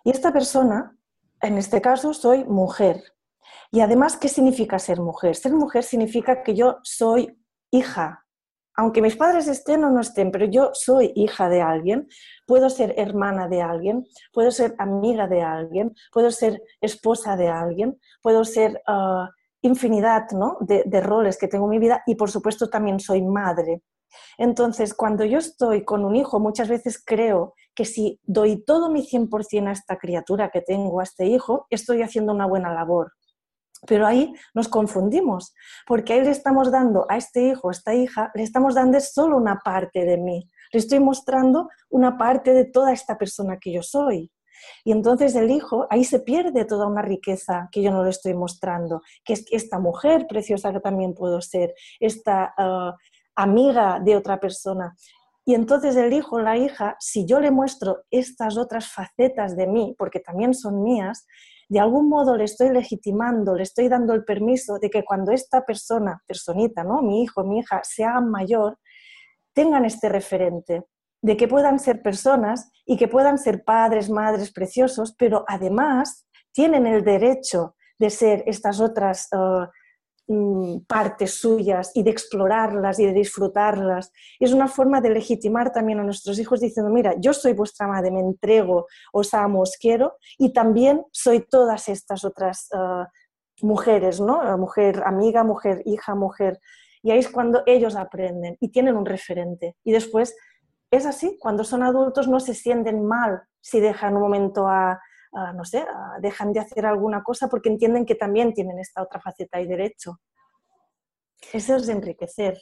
Y 0.06 0.12
esta 0.12 0.32
persona, 0.32 0.98
en 1.42 1.58
este 1.58 1.82
caso, 1.82 2.14
soy 2.14 2.46
mujer. 2.46 3.04
Y 3.72 3.82
además, 3.82 4.18
¿qué 4.18 4.30
significa 4.30 4.80
ser 4.80 5.00
mujer? 5.00 5.36
Ser 5.36 5.54
mujer 5.54 5.84
significa 5.84 6.44
que 6.44 6.56
yo 6.56 6.78
soy 6.84 7.38
hija, 7.72 8.26
aunque 8.80 9.02
mis 9.02 9.16
padres 9.16 9.48
estén 9.48 9.84
o 9.84 9.90
no 9.90 10.02
estén, 10.02 10.32
pero 10.32 10.46
yo 10.46 10.70
soy 10.74 11.12
hija 11.16 11.50
de 11.50 11.62
alguien, 11.62 12.08
puedo 12.46 12.70
ser 12.70 12.94
hermana 12.98 13.48
de 13.48 13.64
alguien, 13.64 14.06
puedo 14.32 14.52
ser 14.52 14.76
amiga 14.78 15.28
de 15.28 15.42
alguien, 15.42 15.96
puedo 16.14 16.30
ser 16.30 16.62
esposa 16.80 17.36
de 17.36 17.48
alguien, 17.48 18.00
puedo 18.22 18.46
ser 18.46 18.82
ah, 18.86 19.30
infinidad 19.64 20.30
¿no? 20.32 20.58
de, 20.62 20.84
de 20.86 21.02
roles 21.02 21.40
que 21.40 21.48
tengo 21.48 21.66
en 21.66 21.72
mi 21.72 21.80
vida 21.80 22.04
y 22.06 22.14
por 22.14 22.30
supuesto 22.30 22.70
también 22.70 23.00
soy 23.00 23.24
madre. 23.24 23.82
Entonces, 24.38 24.94
cuando 24.94 25.26
yo 25.26 25.40
estoy 25.40 25.84
con 25.84 26.06
un 26.06 26.16
hijo, 26.16 26.40
muchas 26.40 26.70
veces 26.70 27.02
creo 27.04 27.56
que 27.74 27.84
si 27.84 28.20
doy 28.24 28.64
todo 28.64 28.92
mi 28.92 29.02
100% 29.02 29.68
a 29.68 29.72
esta 29.72 29.98
criatura 29.98 30.50
que 30.50 30.62
tengo, 30.62 31.00
a 31.00 31.04
este 31.04 31.26
hijo, 31.26 31.66
estoy 31.72 32.04
haciendo 32.04 32.32
una 32.32 32.46
buena 32.46 32.72
labor. 32.74 33.14
Pero 33.88 34.06
ahí 34.06 34.34
nos 34.54 34.68
confundimos, 34.68 35.54
porque 35.88 36.14
ahí 36.14 36.24
le 36.24 36.32
estamos 36.32 36.72
dando 36.72 37.06
a 37.10 37.18
este 37.18 37.42
hijo, 37.42 37.70
a 37.70 37.72
esta 37.72 37.96
hija, 37.96 38.32
le 38.36 38.44
estamos 38.44 38.76
dando 38.76 39.00
solo 39.00 39.38
una 39.38 39.60
parte 39.60 40.06
de 40.06 40.18
mí, 40.18 40.50
le 40.72 40.80
estoy 40.80 41.00
mostrando 41.00 41.70
una 41.90 42.18
parte 42.18 42.54
de 42.54 42.66
toda 42.66 42.92
esta 42.92 43.18
persona 43.18 43.58
que 43.58 43.72
yo 43.72 43.82
soy. 43.82 44.32
Y 44.84 44.92
entonces 44.92 45.36
el 45.36 45.52
hijo, 45.52 45.88
ahí 45.90 46.04
se 46.04 46.20
pierde 46.20 46.66
toda 46.66 46.88
una 46.88 47.02
riqueza 47.02 47.70
que 47.72 47.82
yo 47.82 47.92
no 47.92 48.04
le 48.04 48.10
estoy 48.10 48.34
mostrando, 48.34 49.02
que 49.24 49.34
es 49.34 49.46
esta 49.52 49.80
mujer 49.80 50.26
preciosa 50.28 50.72
que 50.74 50.80
también 50.80 51.14
puedo 51.14 51.42
ser, 51.42 51.74
esta 52.00 52.54
ah, 52.58 52.96
amiga 53.36 54.00
de 54.04 54.16
otra 54.16 54.40
persona. 54.40 54.96
Y 55.46 55.54
entonces 55.56 55.96
el 55.96 56.12
hijo, 56.12 56.42
la 56.42 56.58
hija, 56.58 56.98
si 57.00 57.26
yo 57.26 57.40
le 57.40 57.52
muestro 57.52 58.04
estas 58.12 58.58
otras 58.58 58.88
facetas 58.92 59.56
de 59.56 59.68
mí, 59.68 59.96
porque 59.98 60.20
también 60.20 60.54
son 60.54 60.84
mías, 60.84 61.26
de 61.70 61.80
algún 61.80 62.08
modo 62.08 62.38
le 62.38 62.46
estoy 62.46 62.70
legitimando, 62.70 63.56
le 63.56 63.64
estoy 63.64 63.90
dando 63.90 64.14
el 64.14 64.24
permiso 64.24 64.80
de 64.80 64.90
que 64.90 65.04
cuando 65.04 65.32
esta 65.32 65.66
persona, 65.66 66.22
personita, 66.26 66.84
¿no? 66.84 67.02
mi 67.02 67.24
hijo, 67.24 67.44
mi 67.44 67.60
hija, 67.60 67.82
se 67.84 68.04
hagan 68.04 68.30
mayor, 68.30 68.78
tengan 69.54 69.86
este 69.86 70.08
referente, 70.10 70.86
de 71.22 71.36
que 71.36 71.48
puedan 71.48 71.80
ser 71.80 72.02
personas 72.02 72.72
y 72.86 72.96
que 72.96 73.08
puedan 73.08 73.38
ser 73.38 73.64
padres, 73.64 74.10
madres 74.10 74.52
preciosos, 74.52 75.16
pero 75.18 75.44
además 75.48 76.28
tienen 76.54 76.86
el 76.86 77.04
derecho 77.04 77.76
de 78.00 78.10
ser 78.10 78.44
estas 78.46 78.80
otras 78.80 79.28
uh, 79.34 79.66
Mm, 80.30 80.80
partes 80.88 81.36
suyas 81.40 81.92
y 81.96 82.04
de 82.04 82.10
explorarlas 82.10 83.00
y 83.00 83.06
de 83.06 83.14
disfrutarlas. 83.14 84.12
es 84.42 84.52
una 84.52 84.68
forma 84.68 85.00
de 85.00 85.12
legitimar 85.12 85.72
también 85.72 86.00
a 86.02 86.04
nuestros 86.04 86.38
hijos 86.38 86.60
diciendo, 86.60 86.92
mira, 86.92 87.16
yo 87.18 87.32
soy 87.32 87.54
vuestra 87.54 87.88
madre, 87.88 88.12
me 88.12 88.20
entrego, 88.20 88.88
os 89.14 89.34
amo, 89.34 89.62
os 89.62 89.78
quiero 89.78 90.18
y 90.38 90.52
también 90.52 91.06
soy 91.14 91.48
todas 91.50 91.88
estas 91.88 92.26
otras 92.26 92.68
ah, 92.74 93.08
mujeres, 93.62 94.20
¿no? 94.20 94.58
Mujer 94.58 95.02
amiga, 95.06 95.46
mujer 95.46 95.82
hija, 95.86 96.14
mujer. 96.14 96.60
Y 97.02 97.12
ahí 97.12 97.20
es 97.20 97.30
cuando 97.30 97.64
ellos 97.66 97.96
aprenden 97.96 98.58
y 98.60 98.68
tienen 98.70 98.98
un 98.98 99.06
referente. 99.06 99.78
Y 99.86 99.94
después 99.94 100.36
es 100.92 101.06
así, 101.06 101.38
cuando 101.40 101.64
son 101.64 101.84
adultos 101.84 102.28
no 102.28 102.42
se 102.42 102.54
sienten 102.54 103.06
mal 103.06 103.44
si 103.62 103.80
dejan 103.80 104.16
un 104.16 104.24
momento 104.24 104.68
a, 104.68 105.00
no 105.54 105.66
sé, 105.66 105.86
dejan 106.22 106.54
de 106.54 106.60
hacer 106.60 106.86
alguna 106.86 107.24
cosa 107.24 107.48
porque 107.48 107.70
entienden 107.70 108.06
que 108.06 108.16
también 108.16 108.54
tienen 108.54 108.80
esta 108.80 109.02
otra 109.02 109.20
faceta 109.20 109.60
y 109.62 109.68
derecho. 109.68 110.20
Eso 111.54 111.76
es 111.76 111.90
enriquecer. 111.90 112.58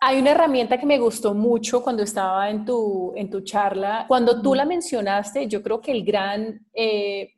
Hay 0.00 0.18
una 0.20 0.32
herramienta 0.32 0.78
que 0.78 0.86
me 0.86 0.98
gustó 0.98 1.34
mucho 1.34 1.82
cuando 1.82 2.02
estaba 2.02 2.50
en 2.50 2.64
tu, 2.64 3.12
en 3.16 3.30
tu 3.30 3.40
charla. 3.40 4.04
Cuando 4.08 4.40
tú 4.42 4.54
la 4.54 4.64
mencionaste, 4.64 5.48
yo 5.48 5.62
creo 5.62 5.80
que 5.80 5.92
el 5.92 6.04
gran 6.04 6.66
eh, 6.74 7.32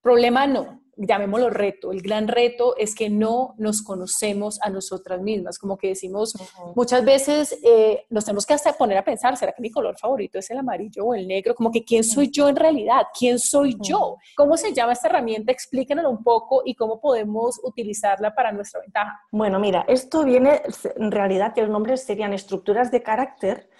problema 0.00 0.46
no, 0.46 0.79
llamémoslo 1.00 1.50
reto, 1.50 1.92
el 1.92 2.02
gran 2.02 2.28
reto 2.28 2.76
es 2.76 2.94
que 2.94 3.08
no 3.08 3.54
nos 3.58 3.82
conocemos 3.82 4.60
a 4.62 4.70
nosotras 4.70 5.20
mismas, 5.20 5.58
como 5.58 5.78
que 5.78 5.88
decimos, 5.88 6.34
muchas 6.76 7.04
veces 7.04 7.58
eh, 7.64 8.04
nos 8.10 8.24
tenemos 8.24 8.44
que 8.44 8.54
hasta 8.54 8.72
poner 8.74 8.98
a 8.98 9.04
pensar, 9.04 9.36
¿será 9.36 9.52
que 9.52 9.62
mi 9.62 9.70
color 9.70 9.98
favorito 9.98 10.38
es 10.38 10.50
el 10.50 10.58
amarillo 10.58 11.06
o 11.06 11.14
el 11.14 11.26
negro? 11.26 11.54
Como 11.54 11.70
que 11.70 11.84
¿quién 11.84 12.04
soy 12.04 12.30
yo 12.30 12.48
en 12.48 12.56
realidad? 12.56 13.02
¿Quién 13.18 13.38
soy 13.38 13.76
yo? 13.80 14.16
¿Cómo 14.36 14.56
se 14.56 14.72
llama 14.72 14.92
esta 14.92 15.08
herramienta? 15.08 15.52
Explíquenoslo 15.52 16.10
un 16.10 16.22
poco 16.22 16.62
y 16.64 16.74
cómo 16.74 17.00
podemos 17.00 17.60
utilizarla 17.62 18.34
para 18.34 18.52
nuestra 18.52 18.80
ventaja. 18.80 19.20
Bueno, 19.32 19.58
mira, 19.58 19.84
esto 19.88 20.24
viene, 20.24 20.62
en 20.96 21.10
realidad 21.10 21.52
el 21.58 21.70
nombre 21.70 21.96
serían 21.96 22.32
estructuras 22.32 22.90
de 22.90 23.02
carácter 23.02 23.70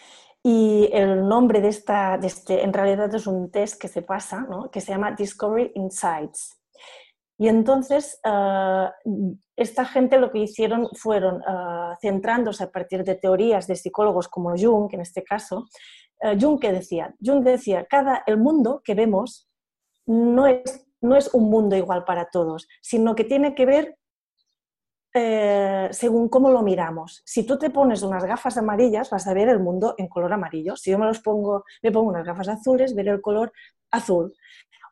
y 0.42 0.88
el 0.92 1.28
nombre 1.28 1.60
de 1.60 1.68
esta, 1.68 2.16
de 2.16 2.28
este, 2.28 2.64
en 2.64 2.72
realidad 2.72 3.14
es 3.14 3.26
un 3.26 3.50
test 3.50 3.80
que 3.80 3.88
se 3.88 4.00
pasa, 4.00 4.46
¿no? 4.48 4.70
que 4.70 4.80
se 4.80 4.92
llama 4.92 5.12
Discovery 5.12 5.72
Insights. 5.74 6.59
Y 7.40 7.48
entonces, 7.48 8.20
ah, 8.22 8.92
esta 9.56 9.86
gente 9.86 10.18
lo 10.18 10.30
que 10.30 10.40
hicieron 10.40 10.90
fueron, 10.92 11.42
ah, 11.46 11.96
centrándose 12.02 12.64
a 12.64 12.70
partir 12.70 13.02
de 13.02 13.14
teorías 13.14 13.66
de 13.66 13.76
psicólogos 13.76 14.28
como 14.28 14.54
Jung, 14.58 14.92
en 14.92 15.00
este 15.00 15.24
caso, 15.24 15.64
uh, 16.22 16.38
Jung 16.38 16.60
que 16.60 16.70
decía, 16.70 17.14
Jung 17.18 17.42
decía, 17.42 17.86
cada, 17.86 18.24
el 18.26 18.36
mundo 18.36 18.82
que 18.84 18.94
vemos 18.94 19.48
no 20.04 20.46
es, 20.46 20.86
no 21.00 21.16
es 21.16 21.32
un 21.32 21.48
mundo 21.48 21.76
igual 21.76 22.04
para 22.04 22.28
todos, 22.28 22.68
sino 22.82 23.14
que 23.14 23.24
tiene 23.24 23.54
que 23.54 23.64
ver 23.64 23.96
eh, 25.14 25.88
según 25.92 26.28
cómo 26.28 26.50
lo 26.50 26.60
miramos. 26.60 27.22
Si 27.24 27.46
tú 27.46 27.58
te 27.58 27.70
pones 27.70 28.02
unas 28.02 28.22
gafas 28.24 28.58
amarillas, 28.58 29.08
vas 29.08 29.26
a 29.26 29.32
ver 29.32 29.48
el 29.48 29.60
mundo 29.60 29.94
en 29.96 30.08
color 30.08 30.34
amarillo. 30.34 30.76
Si 30.76 30.90
yo 30.90 30.98
me 30.98 31.06
los 31.06 31.20
pongo, 31.20 31.64
me 31.82 31.90
pongo 31.90 32.10
unas 32.10 32.26
gafas 32.26 32.48
azules, 32.48 32.94
veré 32.94 33.12
el 33.12 33.22
color 33.22 33.50
azul 33.90 34.34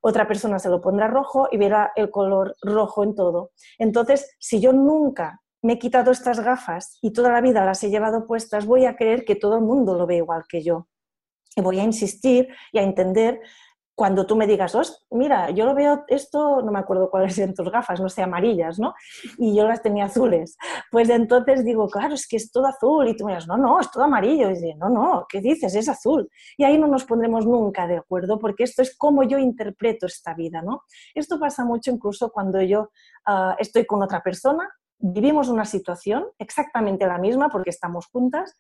otra 0.00 0.26
persona 0.26 0.58
se 0.58 0.68
lo 0.68 0.80
pondrá 0.80 1.08
rojo 1.08 1.48
y 1.50 1.56
verá 1.56 1.92
el 1.96 2.10
color 2.10 2.56
rojo 2.62 3.04
en 3.04 3.14
todo. 3.14 3.50
Entonces, 3.78 4.36
si 4.38 4.60
yo 4.60 4.72
nunca 4.72 5.40
me 5.62 5.74
he 5.74 5.78
quitado 5.78 6.10
estas 6.10 6.40
gafas 6.40 6.98
y 7.02 7.12
toda 7.12 7.32
la 7.32 7.40
vida 7.40 7.64
las 7.64 7.82
he 7.82 7.90
llevado 7.90 8.26
puestas, 8.26 8.66
voy 8.66 8.84
a 8.84 8.96
creer 8.96 9.24
que 9.24 9.36
todo 9.36 9.56
el 9.56 9.62
mundo 9.62 9.94
lo 9.94 10.06
ve 10.06 10.16
igual 10.16 10.44
que 10.48 10.62
yo. 10.62 10.88
Y 11.56 11.60
voy 11.60 11.80
a 11.80 11.84
insistir 11.84 12.48
y 12.72 12.78
a 12.78 12.82
entender 12.82 13.40
cuando 13.98 14.26
tú 14.26 14.36
me 14.36 14.46
digas, 14.46 14.76
mira, 15.10 15.50
yo 15.50 15.66
lo 15.66 15.74
veo 15.74 16.04
esto, 16.06 16.62
no 16.62 16.70
me 16.70 16.78
acuerdo 16.78 17.10
cuáles 17.10 17.36
eran 17.36 17.52
tus 17.52 17.68
gafas, 17.68 18.00
no 18.00 18.08
sé, 18.08 18.22
amarillas, 18.22 18.78
¿no? 18.78 18.94
Y 19.38 19.56
yo 19.56 19.66
las 19.66 19.82
tenía 19.82 20.04
azules. 20.04 20.56
Pues 20.92 21.10
entonces 21.10 21.64
digo, 21.64 21.88
claro, 21.88 22.14
es 22.14 22.28
que 22.28 22.36
es 22.36 22.52
todo 22.52 22.68
azul. 22.68 23.08
Y 23.08 23.16
tú 23.16 23.24
me 23.26 23.32
dices, 23.32 23.48
no, 23.48 23.56
no, 23.56 23.80
es 23.80 23.90
todo 23.90 24.04
amarillo. 24.04 24.50
Y 24.50 24.54
digo, 24.54 24.78
no, 24.78 24.88
no, 24.88 25.26
¿qué 25.28 25.40
dices? 25.40 25.74
Es 25.74 25.88
azul. 25.88 26.30
Y 26.56 26.62
ahí 26.62 26.78
no 26.78 26.86
nos 26.86 27.06
pondremos 27.06 27.44
nunca 27.44 27.88
de 27.88 27.96
acuerdo, 27.96 28.38
porque 28.38 28.62
esto 28.62 28.82
es 28.82 28.96
como 28.96 29.24
yo 29.24 29.36
interpreto 29.36 30.06
esta 30.06 30.32
vida, 30.32 30.62
¿no? 30.62 30.84
Esto 31.12 31.40
pasa 31.40 31.64
mucho 31.64 31.90
incluso 31.90 32.30
cuando 32.30 32.62
yo 32.62 32.90
ah, 33.26 33.56
estoy 33.58 33.84
con 33.84 34.00
otra 34.00 34.22
persona, 34.22 34.70
vivimos 35.00 35.48
una 35.48 35.64
situación 35.64 36.24
exactamente 36.38 37.04
la 37.04 37.18
misma 37.18 37.48
porque 37.48 37.70
estamos 37.70 38.06
juntas, 38.06 38.56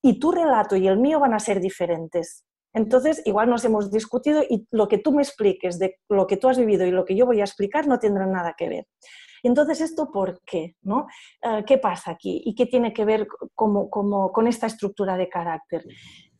y 0.00 0.20
tu 0.20 0.30
relato 0.30 0.76
y 0.76 0.86
el 0.86 0.96
mío 0.96 1.18
van 1.18 1.34
a 1.34 1.40
ser 1.40 1.60
diferentes 1.60 2.44
entonces, 2.72 3.22
igual 3.24 3.50
nos 3.50 3.64
hemos 3.64 3.90
discutido 3.90 4.42
y 4.48 4.66
lo 4.70 4.88
que 4.88 4.98
tú 4.98 5.12
me 5.12 5.22
expliques 5.22 5.78
de 5.78 5.98
lo 6.08 6.26
que 6.26 6.36
tú 6.36 6.48
has 6.48 6.58
vivido 6.58 6.86
y 6.86 6.90
lo 6.90 7.04
que 7.04 7.16
yo 7.16 7.26
voy 7.26 7.40
a 7.40 7.44
explicar 7.44 7.86
no 7.86 7.98
tendrá 7.98 8.26
nada 8.26 8.54
que 8.56 8.68
ver. 8.68 8.86
Entonces, 9.42 9.80
¿esto 9.80 10.10
por 10.12 10.40
qué? 10.44 10.76
¿no? 10.82 11.06
Eh, 11.42 11.64
¿Qué 11.66 11.78
pasa 11.78 12.12
aquí? 12.12 12.42
¿Y 12.44 12.54
qué 12.54 12.66
tiene 12.66 12.92
que 12.92 13.04
ver 13.04 13.26
como, 13.54 13.90
con 13.90 14.46
esta 14.46 14.66
estructura 14.66 15.16
de 15.16 15.28
carácter? 15.28 15.84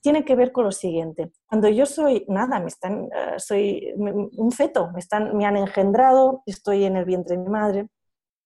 Tiene 0.02 0.24
que 0.24 0.36
ver 0.36 0.52
con 0.52 0.64
lo 0.64 0.72
siguiente. 0.72 1.32
Cuando 1.46 1.68
yo 1.68 1.86
soy, 1.86 2.24
nada, 2.28 2.60
me 2.60 2.68
están, 2.68 3.04
eh, 3.04 3.34
soy 3.38 3.92
un 3.96 4.52
feto, 4.52 4.90
me, 4.92 5.00
están, 5.00 5.36
me 5.36 5.46
han 5.46 5.56
engendrado, 5.56 6.42
estoy 6.46 6.84
en 6.84 6.96
el 6.96 7.04
vientre 7.04 7.36
de 7.36 7.42
mi 7.42 7.48
madre, 7.48 7.88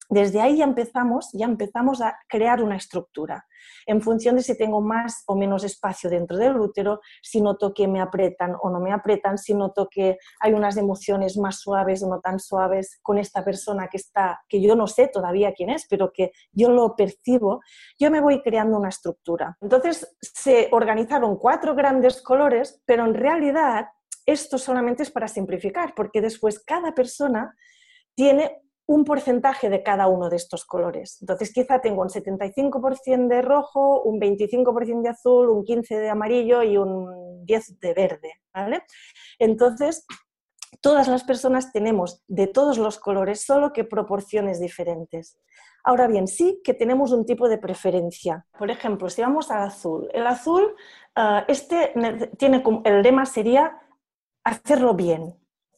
desde 0.09 0.41
ahí 0.41 0.57
ya 0.57 0.65
empezamos, 0.65 1.29
ya 1.33 1.45
empezamos 1.45 2.01
a 2.01 2.17
crear 2.27 2.61
una 2.61 2.77
estructura 2.77 3.45
en 3.85 4.01
función 4.01 4.35
de 4.35 4.41
si 4.41 4.57
tengo 4.57 4.81
más 4.81 5.23
o 5.27 5.35
menos 5.35 5.63
espacio 5.63 6.09
dentro 6.09 6.37
del 6.37 6.57
útero, 6.57 7.01
si 7.21 7.41
noto 7.41 7.73
que 7.73 7.87
me 7.87 8.01
apretan 8.01 8.55
o 8.61 8.69
no 8.69 8.79
me 8.79 8.91
apretan, 8.91 9.37
si 9.37 9.53
noto 9.53 9.87
que 9.89 10.17
hay 10.39 10.53
unas 10.53 10.77
emociones 10.77 11.37
más 11.37 11.59
suaves 11.59 12.03
o 12.03 12.09
no 12.09 12.19
tan 12.19 12.39
suaves 12.39 12.99
con 13.01 13.17
esta 13.17 13.43
persona 13.43 13.87
que 13.87 13.97
está, 13.97 14.41
que 14.47 14.61
yo 14.61 14.75
no 14.75 14.87
sé 14.87 15.07
todavía 15.07 15.53
quién 15.53 15.69
es, 15.69 15.87
pero 15.89 16.11
que 16.11 16.31
yo 16.51 16.69
lo 16.69 16.95
percibo, 16.95 17.61
yo 17.99 18.11
me 18.11 18.21
voy 18.21 18.41
creando 18.41 18.77
una 18.77 18.89
estructura. 18.89 19.57
Entonces 19.61 20.15
se 20.19 20.69
organizaron 20.71 21.37
cuatro 21.37 21.75
grandes 21.75 22.21
colores, 22.21 22.81
pero 22.85 23.05
en 23.05 23.13
realidad 23.13 23.87
esto 24.25 24.57
solamente 24.57 25.03
es 25.03 25.11
para 25.11 25.27
simplificar, 25.27 25.93
porque 25.95 26.21
después 26.21 26.63
cada 26.63 26.93
persona 26.93 27.55
tiene 28.15 28.64
un 28.87 29.03
porcentaje 29.03 29.69
de 29.69 29.81
cada 29.83 30.07
uno 30.07 30.29
de 30.29 30.35
estos 30.35 30.65
colores. 30.65 31.17
Entonces 31.21 31.51
quizá 31.51 31.81
tengo 31.81 32.01
un 32.01 32.09
75% 32.09 33.27
de 33.27 33.41
rojo, 33.41 34.01
un 34.03 34.19
25% 34.19 35.01
de 35.01 35.09
azul, 35.09 35.49
un 35.49 35.63
15% 35.63 35.99
de 35.99 36.09
amarillo 36.09 36.61
y 36.63 36.77
un 36.77 37.45
10% 37.45 37.79
de 37.79 37.93
verde. 37.93 38.33
¿vale? 38.53 38.83
Entonces, 39.39 40.05
todas 40.81 41.07
las 41.07 41.23
personas 41.23 41.71
tenemos 41.71 42.23
de 42.27 42.47
todos 42.47 42.77
los 42.77 42.99
colores, 42.99 43.43
solo 43.43 43.73
que 43.73 43.83
proporciones 43.83 44.59
diferentes. 44.59 45.39
Ahora 45.83 46.07
bien, 46.07 46.27
sí 46.27 46.61
que 46.63 46.73
tenemos 46.73 47.11
un 47.11 47.25
tipo 47.25 47.47
de 47.47 47.57
preferencia. 47.57 48.45
Por 48.57 48.71
ejemplo, 48.71 49.09
si 49.09 49.21
vamos 49.21 49.51
al 49.51 49.63
azul, 49.63 50.09
el 50.13 50.25
azul, 50.25 50.75
eh, 51.15 51.43
este 51.47 51.93
tiene 52.37 52.63
el 52.85 53.01
lema 53.01 53.25
sería 53.25 53.79
hacerlo 54.43 54.95
bien, 54.95 55.35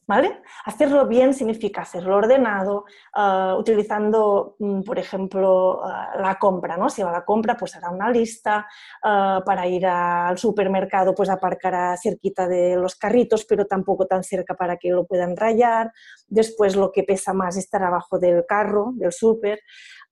¿Vale? 0.08 0.40
Hacerlo 0.64 1.06
bien 1.06 1.34
significa 1.34 1.82
hacerlo 1.82 2.16
ordenado, 2.16 2.86
ah, 3.12 3.54
utilizando, 3.58 4.56
mm, 4.58 4.80
por 4.80 4.98
ejemplo, 4.98 5.82
ah, 5.84 6.12
la 6.18 6.38
compra, 6.38 6.78
¿no? 6.78 6.88
Si 6.88 7.02
va 7.02 7.10
a 7.10 7.12
la 7.12 7.24
compra, 7.26 7.58
pues 7.58 7.76
hará 7.76 7.90
una 7.90 8.10
lista, 8.10 8.66
ah, 9.04 9.42
para 9.44 9.66
ir 9.66 9.84
al 9.86 10.38
supermercado, 10.38 11.14
pues 11.14 11.28
aparcará 11.28 11.94
cerquita 11.98 12.48
de 12.48 12.76
los 12.76 12.96
carritos, 12.96 13.44
pero 13.44 13.66
tampoco 13.66 14.06
tan 14.06 14.24
cerca 14.24 14.54
para 14.54 14.78
que 14.78 14.88
lo 14.90 15.04
puedan 15.06 15.36
rayar. 15.36 15.92
Después 16.26 16.74
lo 16.74 16.90
que 16.90 17.02
pesa 17.02 17.34
más 17.34 17.58
estará 17.58 17.88
abajo 17.88 18.18
del 18.18 18.46
carro, 18.46 18.92
del 18.94 19.12
súper. 19.12 19.60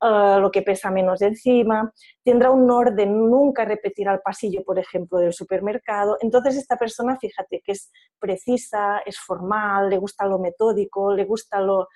Eh, 0.03 0.37
lo 0.41 0.51
que 0.51 0.61
pesa 0.61 0.91
menos 0.91 1.21
de 1.21 1.29
encima, 1.29 1.91
tendrá 2.23 2.51
un 2.51 2.71
orden, 2.71 3.31
nunca 3.31 3.65
repetirá 3.65 4.13
el 4.13 4.21
pasillo, 4.21 4.63
por 4.63 4.79
ejemplo, 4.79 5.19
del 5.19 5.33
supermercado. 5.33 6.19
Entonces 6.21 6.57
esta 6.57 6.77
persona, 6.77 7.17
fíjate 7.19 7.63
que 7.65 7.73
es 7.73 7.91
precisa, 8.19 8.99
es 9.07 9.19
formal, 9.19 9.89
le 9.89 9.97
gusta 9.97 10.27
lo 10.27 10.39
metódico, 10.39 11.15
le 11.15 11.25
gusta 11.25 11.61
lo, 11.63 11.89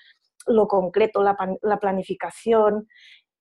concreto, 0.67 1.23
la, 1.23 1.79
planificación. 1.79 2.89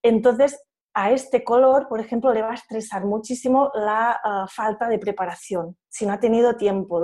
Entonces, 0.04 0.62
a 0.94 1.12
este 1.12 1.46
color, 1.46 1.88
por 1.88 2.02
ejemplo, 2.02 2.34
le 2.34 2.42
va 2.42 2.52
a 2.52 2.56
estresar 2.56 3.06
muchísimo 3.06 3.72
la 3.76 4.20
eh, 4.24 4.50
falta 4.54 4.90
de 4.90 5.00
preparación. 5.00 5.78
Si 5.88 6.06
no 6.06 6.12
ha 6.12 6.20
tenido 6.20 6.58
tiempo, 6.58 7.02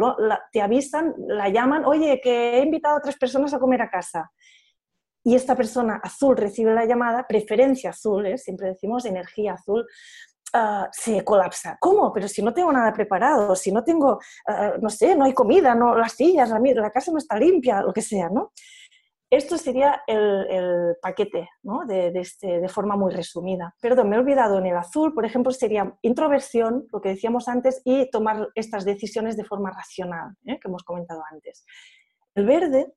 te 0.51 0.61
avisan, 0.61 1.13
la 1.27 1.47
llaman, 1.47 1.85
oye, 1.85 2.19
que 2.21 2.57
he 2.57 2.63
invitado 2.63 2.97
a 2.97 3.01
tres 3.01 3.17
personas 3.17 3.53
a 3.53 3.59
comer 3.59 3.81
a 3.81 3.89
casa 3.89 4.29
y 5.25 5.33
esta 5.33 5.55
persona 5.55 5.99
azul 6.03 6.37
recibe 6.37 6.73
la 6.73 6.85
llamada, 6.85 7.25
preferencia 7.27 7.89
azul, 7.89 8.27
¿eh? 8.27 8.37
siempre 8.37 8.69
decimos 8.69 9.05
energía 9.05 9.53
azul, 9.53 9.83
ah, 10.53 10.87
se 10.91 11.25
colapsa. 11.25 11.77
¿Cómo? 11.81 12.13
Pero 12.13 12.27
si 12.27 12.43
no 12.43 12.53
tengo 12.53 12.71
nada 12.71 12.93
preparado, 12.93 13.55
si 13.55 13.71
no 13.71 13.83
tengo, 13.83 14.19
ah, 14.47 14.73
no 14.79 14.89
sé, 14.89 15.15
no 15.15 15.25
hay 15.25 15.33
comida, 15.33 15.73
no, 15.73 15.97
las 15.97 16.13
sillas, 16.13 16.51
la, 16.51 16.59
la, 16.59 16.91
casa 16.91 17.11
no 17.11 17.17
está 17.17 17.39
limpia, 17.39 17.81
lo 17.81 17.91
que 17.91 18.03
sea, 18.03 18.29
¿no? 18.29 18.53
Esto 19.31 19.57
sería 19.57 20.03
el, 20.05 20.95
paquete, 21.01 21.49
¿no? 21.63 21.85
de, 21.87 22.11
este, 22.15 22.61
de, 22.61 22.69
forma 22.69 22.95
muy 22.95 23.11
resumida. 23.11 23.75
Perdón, 23.81 24.09
me 24.09 24.15
he 24.15 24.19
olvidado 24.19 24.59
en 24.59 24.67
el 24.67 24.77
azul, 24.77 25.11
por 25.11 25.25
ejemplo, 25.25 25.51
sería 25.51 25.97
introversión, 26.03 26.85
lo 26.93 27.01
que 27.01 27.09
decíamos 27.09 27.47
antes, 27.47 27.81
y 27.83 28.11
tomar 28.11 28.49
estas 28.53 28.85
decisiones 28.85 29.35
de 29.35 29.43
forma 29.43 29.71
racional, 29.71 30.35
¿eh? 30.45 30.59
que 30.59 30.67
hemos 30.67 30.83
comentado 30.83 31.23
antes. 31.31 31.65
El 32.35 32.45
verde 32.45 32.93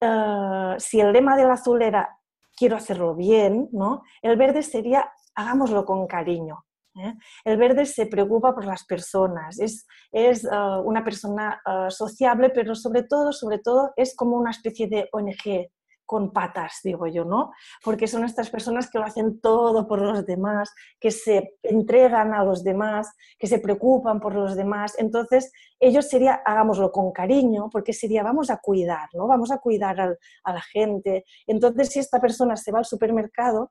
eh, 0.00 0.74
si 0.78 1.00
el 1.00 1.12
lema 1.12 1.36
del 1.36 1.50
azul 1.50 1.82
era 1.82 2.18
quiero 2.56 2.76
hacerlo 2.76 3.14
bien, 3.14 3.68
¿no? 3.72 4.02
el 4.22 4.36
verde 4.36 4.62
sería 4.62 5.10
hagámoslo 5.34 5.84
con 5.84 6.06
cariño. 6.06 6.64
¿eh? 6.96 7.14
El 7.44 7.56
verde 7.56 7.86
se 7.86 8.06
preocupa 8.06 8.54
por 8.54 8.64
las 8.64 8.84
personas, 8.84 9.58
es, 9.60 9.86
es 10.12 10.44
eh, 10.44 10.48
una 10.84 11.04
persona 11.04 11.60
sociable, 11.88 12.50
pero 12.50 12.74
sobre 12.74 13.04
todo, 13.04 13.32
sobre 13.32 13.58
todo 13.58 13.92
es 13.96 14.14
como 14.16 14.36
una 14.36 14.50
especie 14.50 14.88
de 14.88 15.08
ONG, 15.12 15.70
con 16.10 16.32
patas, 16.32 16.80
digo 16.82 17.06
yo, 17.06 17.24
¿no? 17.24 17.52
Porque 17.84 18.08
son 18.08 18.24
estas 18.24 18.50
personas 18.50 18.90
que 18.90 18.98
lo 18.98 19.04
hacen 19.04 19.40
todo 19.40 19.86
por 19.86 20.00
los 20.00 20.26
demás, 20.26 20.74
que 20.98 21.12
se 21.12 21.56
entregan 21.62 22.34
a 22.34 22.42
los 22.42 22.64
demás, 22.64 23.14
que 23.38 23.46
se 23.46 23.60
preocupan 23.60 24.18
por 24.18 24.34
los 24.34 24.56
demás. 24.56 24.96
Entonces, 24.98 25.52
ellos 25.78 26.08
sería, 26.08 26.42
hagámoslo 26.44 26.90
con 26.90 27.12
cariño, 27.12 27.68
porque 27.70 27.92
sería, 27.92 28.24
vamos 28.24 28.50
a 28.50 28.56
cuidar, 28.56 29.08
¿no? 29.12 29.28
Vamos 29.28 29.52
a 29.52 29.58
cuidar 29.58 30.00
a 30.00 30.52
la 30.52 30.60
gente. 30.60 31.24
Entonces, 31.46 31.90
si 31.90 32.00
esta 32.00 32.20
persona 32.20 32.56
se 32.56 32.72
va 32.72 32.80
al 32.80 32.86
supermercado, 32.86 33.70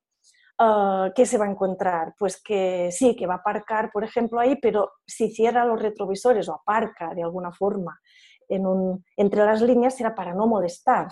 ah, 0.59 1.09
¿qué 1.13 1.25
se 1.25 1.37
va 1.37 1.43
a 1.43 1.51
encontrar? 1.51 2.13
Pues 2.17 2.41
que 2.41 2.87
sí, 2.93 3.17
que 3.17 3.27
va 3.27 3.33
a 3.33 3.37
aparcar, 3.39 3.91
por 3.91 4.05
ejemplo, 4.05 4.39
ahí, 4.39 4.55
pero 4.61 4.93
si 5.05 5.29
cierra 5.29 5.65
los 5.65 5.81
retrovisores 5.81 6.47
o 6.47 6.53
aparca 6.53 7.13
de 7.13 7.23
alguna 7.23 7.51
forma 7.51 7.99
entre 8.47 9.45
las 9.45 9.61
líneas, 9.61 9.95
será 9.95 10.15
para 10.15 10.33
no 10.33 10.47
molestar 10.47 11.09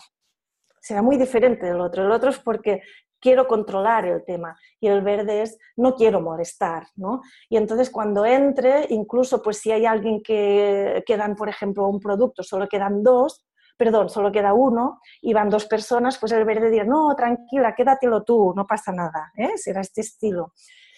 será 0.88 1.02
muy 1.02 1.18
diferente 1.18 1.66
del 1.66 1.82
otro. 1.82 2.06
El 2.06 2.12
otro 2.12 2.30
es 2.30 2.40
porque 2.40 2.82
quiero 3.20 3.46
controlar 3.46 4.06
el 4.06 4.24
tema 4.24 4.58
y 4.80 4.88
el 4.88 5.02
verde 5.02 5.42
es 5.42 5.58
no 5.76 5.96
quiero 5.96 6.22
molestar, 6.22 6.88
¿no? 6.96 7.22
Y 7.50 7.58
entonces 7.58 7.90
cuando 7.90 8.26
entre, 8.26 8.86
incluso 8.90 9.42
pues 9.42 9.58
si 9.58 9.72
hay 9.72 9.86
alguien 9.86 10.22
que 10.24 11.04
quedan, 11.06 11.36
por 11.36 11.50
ejemplo, 11.50 11.88
un 11.88 12.00
producto, 12.00 12.42
solo 12.42 12.68
quedan 12.70 13.04
dos, 13.04 13.46
perdón, 13.76 14.10
solo 14.10 14.32
queda 14.32 14.54
uno 14.54 15.02
y 15.22 15.34
van 15.34 15.50
dos 15.50 15.66
personas, 15.66 16.18
pues 16.20 16.32
el 16.32 16.46
verde 16.46 16.70
dirá, 16.70 16.86
no, 16.86 17.14
tranquila, 17.16 17.76
quédatelo 17.76 18.24
tú, 18.24 18.54
no 18.56 18.66
pasa 18.66 18.94
nada, 18.94 19.32
¿eh? 19.36 19.58
será 19.58 19.82
este 19.82 20.02
estilo. 20.02 20.54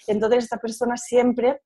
Entonces 0.06 0.44
esta 0.44 0.58
persona 0.58 0.98
siempre 0.98 1.62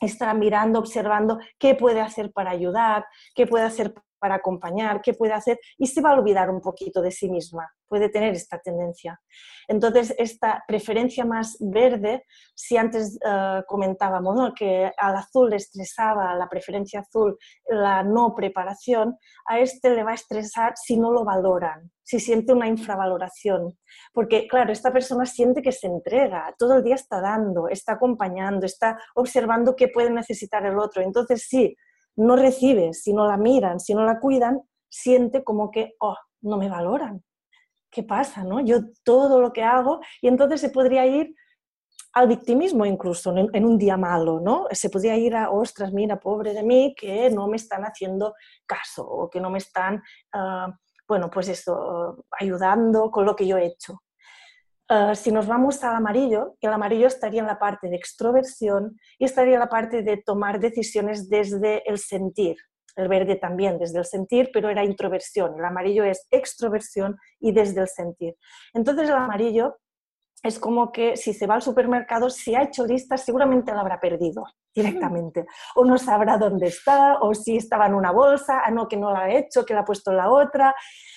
estará 0.00 0.32
mirando, 0.34 0.78
observando 0.78 1.38
qué 1.58 1.74
puede 1.74 2.00
hacer 2.00 2.32
para 2.32 2.50
ayudar, 2.50 3.04
qué 3.34 3.46
puede 3.46 3.64
hacer 3.64 3.94
para 4.26 4.34
acompañar, 4.34 5.02
qué 5.02 5.14
puede 5.14 5.34
hacer 5.34 5.56
y 5.78 5.86
se 5.86 6.00
va 6.00 6.10
a 6.10 6.14
olvidar 6.14 6.50
un 6.50 6.60
poquito 6.60 7.00
de 7.00 7.12
sí 7.12 7.30
misma, 7.30 7.72
puede 7.86 8.08
tener 8.08 8.34
esta 8.34 8.58
tendencia. 8.58 9.20
Entonces, 9.68 10.12
esta 10.18 10.64
preferencia 10.66 11.24
más 11.24 11.56
verde, 11.60 12.24
si 12.52 12.76
antes 12.76 13.16
eh, 13.24 13.62
comentábamos 13.68 14.52
que 14.52 14.90
al 14.98 15.14
azul 15.14 15.50
le 15.50 15.56
estresaba 15.56 16.34
la 16.34 16.48
preferencia 16.48 17.00
azul 17.00 17.38
la 17.68 18.02
no 18.02 18.34
preparación, 18.34 19.16
a 19.46 19.60
este 19.60 19.90
le 19.90 20.02
va 20.02 20.10
a 20.10 20.14
estresar 20.14 20.72
si 20.74 20.96
no 20.96 21.12
lo 21.12 21.24
valoran, 21.24 21.92
si 22.02 22.18
siente 22.18 22.52
una 22.52 22.66
infravaloración. 22.66 23.78
Porque, 24.12 24.48
claro, 24.48 24.72
esta 24.72 24.92
persona 24.92 25.24
siente 25.24 25.62
que 25.62 25.70
se 25.70 25.86
entrega, 25.86 26.52
todo 26.58 26.78
el 26.78 26.82
día 26.82 26.96
está 26.96 27.20
dando, 27.20 27.68
está 27.68 27.92
acompañando, 27.92 28.66
está 28.66 28.98
observando 29.14 29.76
qué 29.76 29.86
puede 29.86 30.10
necesitar 30.10 30.66
el 30.66 30.80
otro. 30.80 31.00
Entonces, 31.02 31.46
sí, 31.48 31.76
no 32.16 32.36
recibe, 32.36 32.94
si 32.94 33.12
no 33.12 33.26
la 33.26 33.36
miran, 33.36 33.80
si 33.80 33.94
no 33.94 34.04
la 34.04 34.18
cuidan, 34.18 34.60
siente 34.88 35.44
como 35.44 35.70
que, 35.70 35.94
oh, 36.00 36.16
no 36.42 36.56
me 36.56 36.68
valoran. 36.68 37.22
¿Qué 37.90 38.02
pasa? 38.02 38.44
No? 38.44 38.60
Yo 38.60 38.80
todo 39.04 39.40
lo 39.40 39.52
que 39.52 39.62
hago 39.62 40.00
y 40.20 40.28
entonces 40.28 40.60
se 40.60 40.70
podría 40.70 41.06
ir 41.06 41.34
al 42.12 42.28
victimismo 42.28 42.86
incluso 42.86 43.34
en, 43.36 43.64
un 43.64 43.76
día 43.76 43.98
malo, 43.98 44.40
¿no? 44.40 44.66
Se 44.70 44.88
podría 44.88 45.16
ir 45.16 45.36
a, 45.36 45.50
ostras, 45.50 45.92
mira, 45.92 46.18
pobre 46.18 46.54
de 46.54 46.62
mí, 46.62 46.94
que 46.98 47.28
no 47.30 47.46
me 47.46 47.56
están 47.56 47.82
haciendo 47.82 48.34
caso 48.64 49.06
o 49.06 49.28
que 49.28 49.38
no 49.38 49.50
me 49.50 49.58
están, 49.58 50.02
ah, 50.32 50.74
bueno, 51.06 51.30
pues 51.30 51.48
eso, 51.48 52.24
ayudando 52.40 53.10
con 53.10 53.26
lo 53.26 53.36
que 53.36 53.46
yo 53.46 53.58
he 53.58 53.66
hecho. 53.66 54.02
Ah, 54.88 55.16
si 55.16 55.32
nos 55.32 55.48
vamos 55.48 55.82
al 55.82 55.96
amarillo, 55.96 56.56
el 56.60 56.72
amarillo 56.72 57.08
estaría 57.08 57.40
en 57.40 57.48
la 57.48 57.58
parte 57.58 57.88
de 57.88 57.96
extroversión 57.96 58.96
y 59.18 59.24
estaría 59.24 59.54
en 59.54 59.60
la 59.60 59.68
parte 59.68 60.02
de 60.02 60.18
tomar 60.18 60.60
decisiones 60.60 61.28
desde 61.28 61.82
el 61.90 61.98
sentir. 61.98 62.56
El 62.94 63.08
verde 63.08 63.34
también 63.34 63.78
desde 63.78 63.98
el 63.98 64.04
sentir, 64.04 64.50
pero 64.52 64.70
era 64.70 64.84
introversión. 64.84 65.58
El 65.58 65.64
amarillo 65.64 66.04
es 66.04 66.26
extroversión 66.30 67.16
y 67.40 67.52
desde 67.52 67.80
el 67.80 67.88
sentir. 67.88 68.36
Entonces 68.74 69.08
el 69.08 69.16
amarillo 69.16 69.76
es 70.44 70.58
como 70.60 70.92
que 70.92 71.16
si 71.16 71.34
se 71.34 71.48
va 71.48 71.56
al 71.56 71.62
supermercado, 71.62 72.30
si 72.30 72.54
ha 72.54 72.62
hecho 72.62 72.86
listas, 72.86 73.24
seguramente 73.24 73.72
la 73.72 73.80
habrá 73.80 73.98
perdido 73.98 74.44
directamente. 74.76 75.46
O 75.74 75.84
no 75.84 75.96
sabrá 75.96 76.36
dónde 76.36 76.66
está, 76.66 77.18
o 77.20 77.34
si 77.34 77.56
estaba 77.56 77.86
en 77.86 77.94
una 77.94 78.12
bolsa, 78.12 78.60
ah, 78.62 78.70
no, 78.70 78.86
que 78.86 78.98
no 78.98 79.10
la 79.10 79.20
ha 79.20 79.30
hecho, 79.30 79.64
que 79.64 79.72
la 79.72 79.80
ha 79.80 79.84
puesto 79.84 80.10
en 80.10 80.18
la 80.18 80.30
otra, 80.30 80.74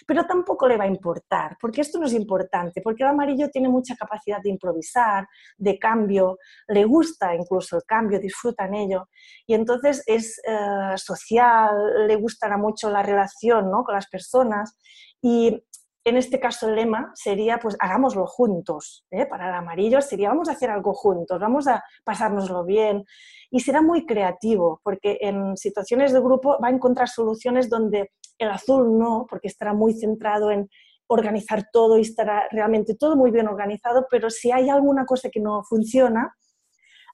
pero 0.07 0.25
tampoco 0.25 0.65
le 0.67 0.77
va 0.77 0.85
a 0.85 0.87
importar, 0.87 1.57
porque 1.59 1.81
esto 1.81 1.99
no 1.99 2.05
es 2.05 2.13
importante, 2.13 2.81
porque 2.81 3.03
el 3.03 3.09
amarillo 3.09 3.49
tiene 3.49 3.67
mucha 3.67 3.95
capacidad 3.95 4.41
de 4.41 4.49
improvisar, 4.49 5.27
de 5.57 5.77
cambio, 5.77 6.37
le 6.69 6.85
gusta 6.85 7.35
incluso 7.35 7.75
el 7.75 7.83
cambio, 7.85 8.19
disfruta 8.19 8.65
en 8.65 8.75
ello, 8.75 9.09
y 9.45 9.53
entonces 9.53 10.01
es 10.07 10.39
eh, 10.47 10.95
social, 10.95 12.07
le 12.07 12.15
gustará 12.15 12.57
mucho 12.57 12.89
la 12.89 13.03
relación 13.03 13.69
¿no? 13.69 13.83
con 13.83 13.93
las 13.93 14.07
personas, 14.07 14.77
y 15.21 15.61
en 16.03 16.17
este 16.17 16.39
caso 16.39 16.69
el 16.69 16.75
lema 16.75 17.11
sería, 17.13 17.59
pues 17.59 17.75
hagámoslo 17.79 18.25
juntos. 18.25 19.05
¿eh? 19.11 19.25
Para 19.25 19.49
el 19.49 19.53
amarillo 19.53 20.01
sería, 20.01 20.29
vamos 20.29 20.49
a 20.49 20.53
hacer 20.53 20.69
algo 20.69 20.93
juntos, 20.93 21.39
vamos 21.39 21.67
a 21.67 21.83
pasárnoslo 22.03 22.63
bien. 22.65 23.05
Y 23.51 23.59
será 23.59 23.81
muy 23.81 24.05
creativo, 24.05 24.79
porque 24.83 25.17
en 25.21 25.57
situaciones 25.57 26.13
de 26.13 26.19
grupo 26.19 26.57
va 26.61 26.67
a 26.67 26.71
encontrar 26.71 27.09
soluciones 27.09 27.69
donde 27.69 28.11
el 28.37 28.49
azul 28.49 28.97
no, 28.97 29.25
porque 29.29 29.47
estará 29.47 29.73
muy 29.73 29.93
centrado 29.93 30.51
en 30.51 30.69
organizar 31.07 31.65
todo 31.73 31.97
y 31.97 32.01
estará 32.01 32.47
realmente 32.51 32.95
todo 32.95 33.15
muy 33.15 33.31
bien 33.31 33.47
organizado, 33.47 34.07
pero 34.09 34.29
si 34.29 34.51
hay 34.51 34.69
alguna 34.69 35.05
cosa 35.05 35.29
que 35.29 35.39
no 35.39 35.63
funciona, 35.63 36.35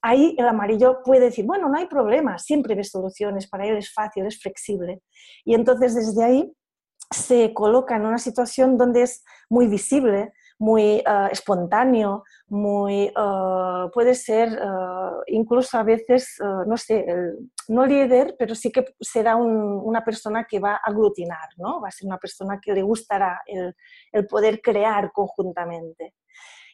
ahí 0.02 0.36
el 0.38 0.48
amarillo 0.48 1.02
puede 1.04 1.26
decir, 1.26 1.46
bueno, 1.46 1.70
no 1.70 1.78
hay 1.78 1.88
problema, 1.88 2.38
siempre 2.38 2.76
ve 2.76 2.84
soluciones, 2.84 3.48
para 3.48 3.66
él 3.66 3.78
es 3.78 3.94
fácil, 3.94 4.26
es 4.26 4.40
flexible. 4.40 5.02
Y 5.46 5.56
entonces 5.56 5.96
desde 5.96 6.24
ahí 6.24 6.54
se 7.12 7.54
coloca 7.54 7.96
en 7.96 8.06
una 8.06 8.18
situación 8.18 8.78
donde 8.78 9.04
es 9.04 9.24
muy 9.50 9.68
visible, 9.68 10.34
muy 10.58 10.98
eh, 10.98 11.04
espontáneo, 11.32 12.24
muy, 12.48 13.06
eh, 13.06 13.90
puede 13.94 14.16
ser 14.16 14.50
eh, 14.54 15.12
incluso 15.28 15.78
a 15.78 15.84
veces, 15.84 16.38
no 16.40 16.78
sé, 16.78 17.06
no 17.68 17.86
líder, 17.86 18.36
pero 18.38 18.56
sí 18.56 18.72
que 18.72 18.86
será 19.00 19.36
una 19.36 20.04
persona 20.04 20.46
que 20.46 20.60
va 20.60 20.74
a 20.74 20.82
aglutinar, 20.86 21.50
¿no? 21.58 21.82
va 21.82 21.90
a 21.90 21.92
ser 21.92 22.08
una 22.08 22.18
persona 22.18 22.60
que 22.62 22.74
le 22.74 22.82
gustará 22.82 23.42
el, 23.46 23.76
el 24.12 24.28
poder 24.28 24.62
crear 24.62 25.12
conjuntamente. 25.12 26.14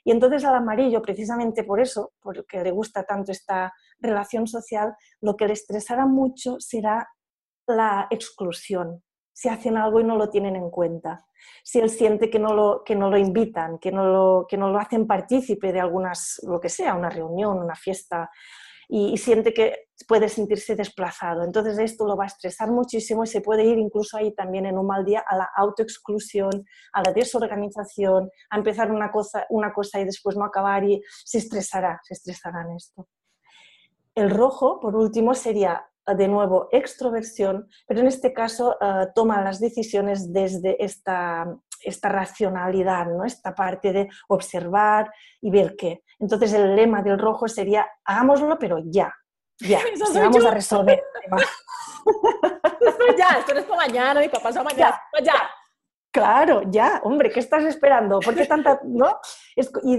Y 0.03 0.11
entonces 0.11 0.43
al 0.45 0.55
amarillo, 0.55 1.01
precisamente 1.01 1.63
por 1.63 1.79
eso, 1.79 2.13
porque 2.21 2.63
le 2.63 2.71
gusta 2.71 3.03
tanto 3.03 3.31
esta 3.31 3.71
relación 3.99 4.47
social, 4.47 4.95
lo 5.21 5.35
que 5.35 5.47
le 5.47 5.53
estresará 5.53 6.05
mucho 6.05 6.59
será 6.59 7.07
la 7.67 8.07
exclusión, 8.09 9.03
si 9.41 9.49
hacen 9.49 9.75
algo 9.75 9.99
y 9.99 10.03
no 10.03 10.17
lo 10.17 10.29
tienen 10.29 10.55
en 10.55 10.69
cuenta, 10.69 11.25
si 11.63 11.79
él 11.79 11.89
siente 11.89 12.29
que 12.29 12.37
no 12.37 12.53
lo, 12.53 12.83
que 12.85 12.95
no 12.95 13.09
lo 13.09 13.17
invitan, 13.17 13.79
que 13.79 13.91
no 13.91 14.05
lo, 14.05 14.45
que 14.47 14.55
no 14.55 14.69
lo 14.69 14.77
hacen 14.77 15.07
partícipe 15.07 15.73
de 15.73 15.79
algunas, 15.79 16.39
lo 16.43 16.59
que 16.59 16.69
sea, 16.69 16.93
una 16.93 17.09
reunión, 17.09 17.57
una 17.57 17.73
fiesta, 17.73 18.29
y, 18.87 19.17
siente 19.17 19.51
que 19.51 19.87
puede 20.07 20.29
sentirse 20.29 20.75
desplazado. 20.75 21.43
Entonces 21.43 21.79
esto 21.79 22.05
lo 22.05 22.15
va 22.15 22.25
a 22.25 22.27
estresar 22.27 22.69
muchísimo 22.69 23.23
y 23.23 23.27
se 23.27 23.41
puede 23.41 23.65
ir 23.65 23.79
incluso 23.79 24.15
ahí 24.15 24.31
también 24.35 24.67
en 24.67 24.77
un 24.77 24.85
mal 24.85 25.03
día 25.03 25.23
a 25.25 25.35
la 25.35 25.49
autoexclusión, 25.55 26.63
a 26.93 27.01
la 27.01 27.11
desorganización, 27.11 28.29
a 28.51 28.57
empezar 28.57 28.91
una 28.91 29.11
cosa, 29.11 29.47
una 29.49 29.73
cosa 29.73 29.99
y 29.99 30.05
después 30.05 30.37
no 30.37 30.45
acabar 30.45 30.83
y 30.83 31.01
se 31.25 31.39
estresará, 31.39 31.99
se 32.03 32.13
estresará 32.13 32.61
en 32.61 32.75
esto. 32.75 33.07
El 34.13 34.29
rojo, 34.29 34.79
por 34.79 34.95
último, 34.95 35.33
sería 35.33 35.83
de 36.15 36.27
nuevo 36.27 36.67
extroversión, 36.71 37.67
pero 37.87 38.01
en 38.01 38.07
este 38.07 38.33
caso 38.33 38.77
eh, 38.79 39.07
toma 39.15 39.41
las 39.41 39.59
decisiones 39.59 40.31
desde 40.31 40.83
esta, 40.83 41.45
esta 41.81 42.09
racionalidad, 42.09 43.07
¿no? 43.07 43.25
esta 43.25 43.53
parte 43.53 43.93
de 43.93 44.09
observar 44.27 45.11
y 45.41 45.51
ver 45.51 45.75
qué. 45.77 46.03
Entonces 46.19 46.53
el 46.53 46.75
lema 46.75 47.01
del 47.01 47.19
rojo 47.19 47.47
sería, 47.47 47.87
hagámoslo, 48.05 48.57
pero 48.59 48.79
ya, 48.85 49.13
ya, 49.59 49.79
vamos 50.13 50.45
a 50.45 50.51
resolver 50.51 51.01
esto 52.81 53.03
ya, 53.17 53.39
esto 53.39 53.53
no 53.53 53.59
es 53.59 53.65
para 53.65 53.87
mañana, 53.87 54.19
mi 54.21 54.29
papá 54.29 54.49
es 54.49 54.55
mañana, 54.55 55.01
ya. 55.13 55.23
ya. 55.23 55.49
Claro, 56.11 56.63
ya, 56.69 56.99
hombre, 57.05 57.31
¿qué 57.31 57.39
estás 57.39 57.63
esperando? 57.63 58.19
¿Por 58.19 58.35
qué 58.35 58.45
tanta, 58.45 58.81
no? 58.83 59.17
y, 59.55 59.97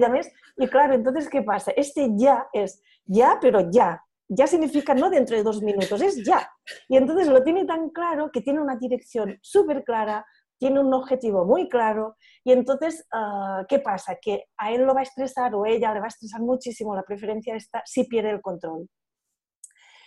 y 0.57 0.69
claro, 0.69 0.95
entonces, 0.95 1.29
¿qué 1.29 1.43
pasa? 1.43 1.73
Este 1.75 2.11
ya 2.17 2.49
es 2.53 2.83
ya, 3.05 3.39
pero 3.41 3.71
ya, 3.71 4.03
ya 4.29 4.47
significa 4.47 4.95
no 4.95 5.11
dentro 5.11 5.37
de 5.37 5.43
dos 5.43 5.63
minutos, 5.63 6.01
es 6.01 6.25
ya. 6.25 6.49
Y 6.89 6.97
entonces 6.97 7.29
lo 7.29 7.43
tiene 7.43 7.65
tan 7.65 7.91
claro 7.91 8.31
que 8.33 8.41
tiene 8.41 8.61
una 8.61 8.77
dirección 8.77 9.39
súper 9.43 9.85
clara, 9.85 10.25
tiene 10.59 10.81
un 10.81 10.95
objetivo 10.95 11.45
muy 11.45 11.69
claro 11.69 12.17
y 12.45 12.53
entonces, 12.53 13.05
ah, 13.13 13.65
¿qué 13.69 13.81
pasa? 13.81 14.17
Que 14.21 14.45
a 14.57 14.71
él 14.73 14.83
lo 14.83 14.95
va 14.95 15.01
a 15.01 15.03
estresar 15.03 15.55
o 15.55 15.67
ella 15.67 15.93
le 15.93 16.01
va 16.01 16.07
a 16.07 16.09
estresar 16.09 16.41
muchísimo 16.41 16.95
la 16.95 17.03
preferencia 17.03 17.57
esta 17.57 17.83
si 17.85 18.05
pierde 18.05 18.31
el 18.31 18.41
control. 18.41 18.89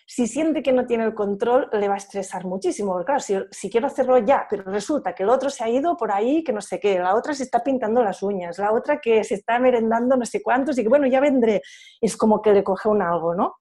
Si 0.08 0.28
siente 0.28 0.62
que 0.62 0.72
no 0.72 0.86
tiene 0.86 1.04
el 1.04 1.15
control, 1.15 1.68
le 1.74 1.88
va 1.88 1.96
a 1.96 1.98
estresar 1.98 2.46
muchísimo. 2.46 2.91
Porque 2.94 3.06
claro, 3.06 3.20
si, 3.20 3.36
si, 3.50 3.70
quiero 3.72 3.88
hacerlo 3.88 4.20
ya, 4.20 4.46
pero 4.48 4.63
resulta 4.63 5.15
que 5.15 5.24
el 5.24 5.30
otro 5.30 5.50
se 5.50 5.63
ha 5.63 5.70
ido 5.70 5.98
por 5.98 6.12
ahí, 6.12 6.44
que 6.44 6.54
no 6.54 6.62
sé 6.62 6.80
qué, 6.80 7.00
la 7.00 7.15
otra 7.15 7.34
se 7.34 7.44
está 7.44 7.63
pintando 7.63 8.04
las 8.04 8.22
uñas, 8.22 8.60
la 8.60 8.72
otra 8.72 9.00
que 9.00 9.24
se 9.24 9.34
está 9.34 9.58
merendando 9.58 10.15
no 10.15 10.26
sé 10.26 10.44
cuántos 10.44 10.78
y 10.78 10.84
que 10.84 10.89
bueno, 10.89 11.08
ya 11.08 11.20
vendré. 11.20 11.62
Es 12.00 12.15
como 12.15 12.41
que 12.41 12.54
le 12.54 12.63
coge 12.63 12.88
un 12.88 13.02
algo, 13.02 13.34
¿no? 13.34 13.56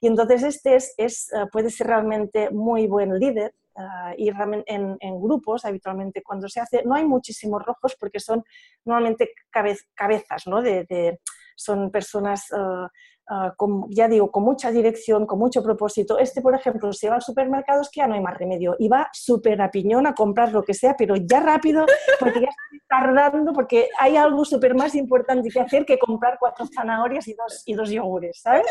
Y 0.00 0.06
entonces 0.06 0.42
este 0.44 0.76
es, 0.76 0.94
es 0.96 1.32
eh, 1.32 1.46
puede 1.50 1.70
ser 1.70 1.88
realmente 1.88 2.50
muy 2.50 2.86
buen 2.86 3.18
líder 3.18 3.54
uh, 3.74 4.14
y 4.16 4.28
en, 4.28 4.96
en, 5.00 5.20
grupos 5.20 5.64
habitualmente 5.64 6.22
cuando 6.22 6.48
se 6.48 6.60
hace, 6.60 6.84
no 6.84 6.94
hay 6.94 7.04
muchísimos 7.04 7.64
rojos 7.64 7.96
porque 7.98 8.20
son 8.20 8.44
normalmente 8.84 9.32
cabezas, 9.50 10.46
¿no? 10.46 10.62
De, 10.62 10.84
de, 10.88 11.20
son 11.56 11.90
personas 11.90 12.46
uh, 12.52 12.86
Ah, 13.30 13.54
ya 13.90 14.08
digo, 14.08 14.30
con 14.30 14.42
mucha 14.42 14.70
dirección, 14.70 15.26
con 15.26 15.38
mucho 15.38 15.62
propósito. 15.62 16.18
Este, 16.18 16.40
por 16.40 16.54
ejemplo, 16.54 16.94
si 16.94 17.08
va 17.08 17.16
al 17.16 17.22
supermercado 17.22 17.82
es 17.82 17.90
que 17.90 17.98
ya 17.98 18.06
no 18.06 18.14
hay 18.14 18.22
más 18.22 18.38
remedio 18.38 18.74
y 18.78 18.88
va 18.88 19.10
súper 19.12 19.60
a 19.60 19.70
piñón 19.70 20.06
a 20.06 20.14
comprar 20.14 20.50
lo 20.50 20.62
que 20.62 20.72
sea, 20.72 20.96
pero 20.96 21.14
ya 21.14 21.40
rápido, 21.40 21.84
porque 22.18 22.40
ya 22.40 22.48
está 22.48 22.86
tardando, 22.88 23.52
porque 23.52 23.88
hay 24.00 24.16
algo 24.16 24.46
súper 24.46 24.74
más 24.74 24.94
importante 24.94 25.50
que 25.50 25.60
hacer 25.60 25.84
que 25.84 25.98
comprar 25.98 26.38
cuatro 26.40 26.66
zanahorias 26.74 27.28
y 27.28 27.34
dos, 27.34 27.62
y 27.66 27.74
dos 27.74 27.90
yogures, 27.90 28.40
¿sabes? 28.40 28.66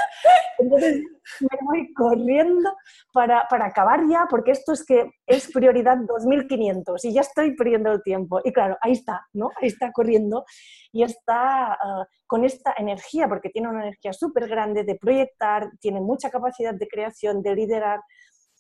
Entonces 0.58 1.04
me 1.40 1.60
voy 1.62 1.94
corriendo 1.94 2.76
para, 3.14 3.46
para 3.48 3.68
acabar 3.68 4.08
ya, 4.10 4.26
porque 4.28 4.52
esto 4.52 4.74
es 4.74 4.84
que 4.84 5.12
es 5.28 5.52
prioridad 5.52 5.98
2500 5.98 7.06
y 7.06 7.14
ya 7.14 7.22
estoy 7.22 7.56
perdiendo 7.56 7.92
el 7.92 8.02
tiempo. 8.02 8.42
Y 8.44 8.52
claro, 8.52 8.76
ahí 8.82 8.94
está, 8.94 9.28
¿no? 9.34 9.52
Ahí 9.62 9.68
está 9.68 9.92
corriendo 9.92 10.46
y 10.92 11.04
está 11.04 11.74
ah, 11.74 12.08
con 12.26 12.44
esta 12.44 12.74
energía, 12.78 13.28
porque 13.28 13.50
tiene 13.50 13.70
una 13.70 13.84
energía 13.84 14.14
súper 14.14 14.48
grande 14.48 14.84
de 14.84 14.96
proyectar, 14.96 15.70
tiene 15.80 16.02
mucha 16.02 16.30
capacidad 16.30 16.74
de 16.74 16.88
creación, 16.88 17.42
de 17.42 17.56
liderar. 17.56 18.00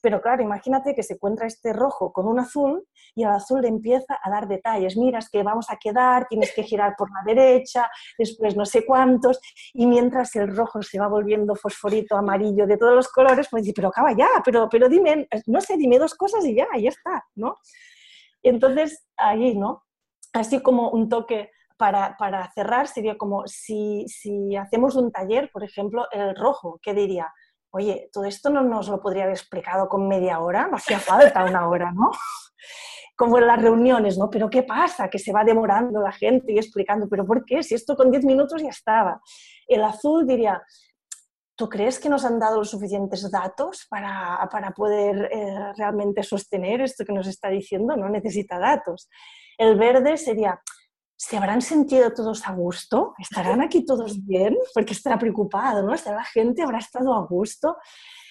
Pero 0.01 0.21
claro, 0.21 0.43
imagínate 0.43 0.93
que 0.93 1.01
se 1.01 1.15
encuentra 1.15 1.47
este 1.47 1.73
rojo 1.73 2.13
con 2.13 2.27
un 2.27 2.39
azul 2.39 2.85
y 3.15 3.23
al 3.23 3.33
azul 3.33 3.61
le 3.61 3.67
empieza 3.67 4.19
a 4.21 4.29
dar 4.29 4.47
detalles. 4.47 4.95
Miras 4.95 5.29
que 5.29 5.41
vamos 5.41 5.69
a 5.69 5.77
quedar, 5.77 6.27
tienes 6.27 6.53
que 6.53 6.63
girar 6.63 6.95
por 6.95 7.09
la 7.11 7.23
derecha, 7.25 7.89
después 8.17 8.55
no 8.55 8.65
sé 8.65 8.85
cuántos. 8.85 9.39
Y 9.73 9.87
mientras 9.87 10.35
el 10.35 10.55
rojo 10.55 10.83
se 10.83 10.99
va 10.99 11.07
volviendo 11.07 11.55
fosforito, 11.55 12.15
amarillo, 12.15 12.67
de 12.67 12.77
todos 12.77 12.93
los 12.93 13.09
colores, 13.09 13.47
pues 13.49 13.63
dice, 13.63 13.73
pero 13.75 13.87
acaba 13.87 14.15
ya, 14.15 14.29
pero, 14.45 14.69
pero 14.69 14.87
dime, 14.87 15.27
no 15.47 15.61
sé, 15.61 15.77
dime 15.77 15.97
dos 15.97 16.13
cosas 16.13 16.45
y 16.45 16.55
ya, 16.55 16.67
ya 16.79 16.89
está, 16.89 17.25
¿no? 17.35 17.57
Entonces, 18.43 19.07
ahí, 19.17 19.55
¿no? 19.55 19.83
Así 20.33 20.61
como 20.61 20.91
un 20.91 21.09
toque 21.09 21.49
para, 21.77 22.15
para, 22.17 22.51
cerrar 22.51 22.87
sería 22.87 23.17
como 23.17 23.45
si, 23.47 24.05
si, 24.07 24.55
hacemos 24.55 24.95
un 24.95 25.11
taller, 25.11 25.49
por 25.51 25.63
ejemplo, 25.63 26.07
el 26.11 26.35
rojo, 26.35 26.79
¿qué 26.81 26.93
diría? 26.93 27.31
Oye, 27.71 28.09
todo 28.11 28.25
esto 28.25 28.49
no 28.49 28.63
nos 28.63 28.87
lo 28.89 29.01
podría 29.01 29.23
haber 29.23 29.35
explicado 29.35 29.87
con 29.87 30.07
media 30.07 30.39
hora, 30.39 30.67
no 30.67 30.77
hacía 30.77 30.99
falta 30.99 31.45
una 31.45 31.67
hora, 31.67 31.91
¿no? 31.91 32.11
Como 33.15 33.37
en 33.39 33.47
las 33.47 33.61
reuniones, 33.61 34.17
¿no? 34.17 34.29
Pero 34.29 34.49
¿qué 34.49 34.63
pasa? 34.63 35.09
Que 35.09 35.19
se 35.19 35.33
va 35.33 35.43
demorando 35.43 36.01
la 36.01 36.11
gente 36.11 36.53
y 36.53 36.57
explicando, 36.57 37.07
¿pero 37.09 37.25
por 37.25 37.45
qué? 37.45 37.63
Si 37.63 37.73
esto 37.75 37.95
con 37.95 38.11
10 38.11 38.25
minutos 38.25 38.61
ya 38.61 38.69
estaba. 38.69 39.21
El 39.67 39.83
azul 39.83 40.25
diría, 40.25 40.61
¿tú 41.57 41.67
crees 41.67 41.99
que 41.99 42.09
nos 42.09 42.23
han 42.23 42.39
dado 42.39 42.57
los 42.57 42.69
suficientes 42.69 43.29
datos 43.31 43.87
para, 43.89 44.47
para 44.51 44.71
poder 44.71 45.29
eh, 45.31 45.73
realmente 45.75 46.21
sostener 46.21 46.81
esto 46.81 47.03
que 47.03 47.13
nos 47.13 47.27
está 47.27 47.49
diciendo? 47.49 47.97
No 47.97 48.07
necesita 48.07 48.59
datos. 48.59 49.09
El 49.57 49.77
verde 49.77 50.17
sería, 50.17 50.61
¿se 51.17 51.36
habrán 51.36 51.62
sentido 51.62 52.13
todos 52.13 52.47
a 52.47 52.53
gusto? 52.53 53.13
¿Estarán 53.17 53.62
aquí 53.62 53.84
todos 53.84 54.23
bien? 54.25 54.56
Porque 54.73 54.93
estará 54.93 55.17
preocupado, 55.17 55.82
¿no? 55.82 55.93
¿Estará 55.93 56.17
la 56.17 56.23
gente? 56.23 56.62
¿Habrá 56.62 56.77
estado 56.77 57.13
a 57.15 57.25
gusto? 57.25 57.77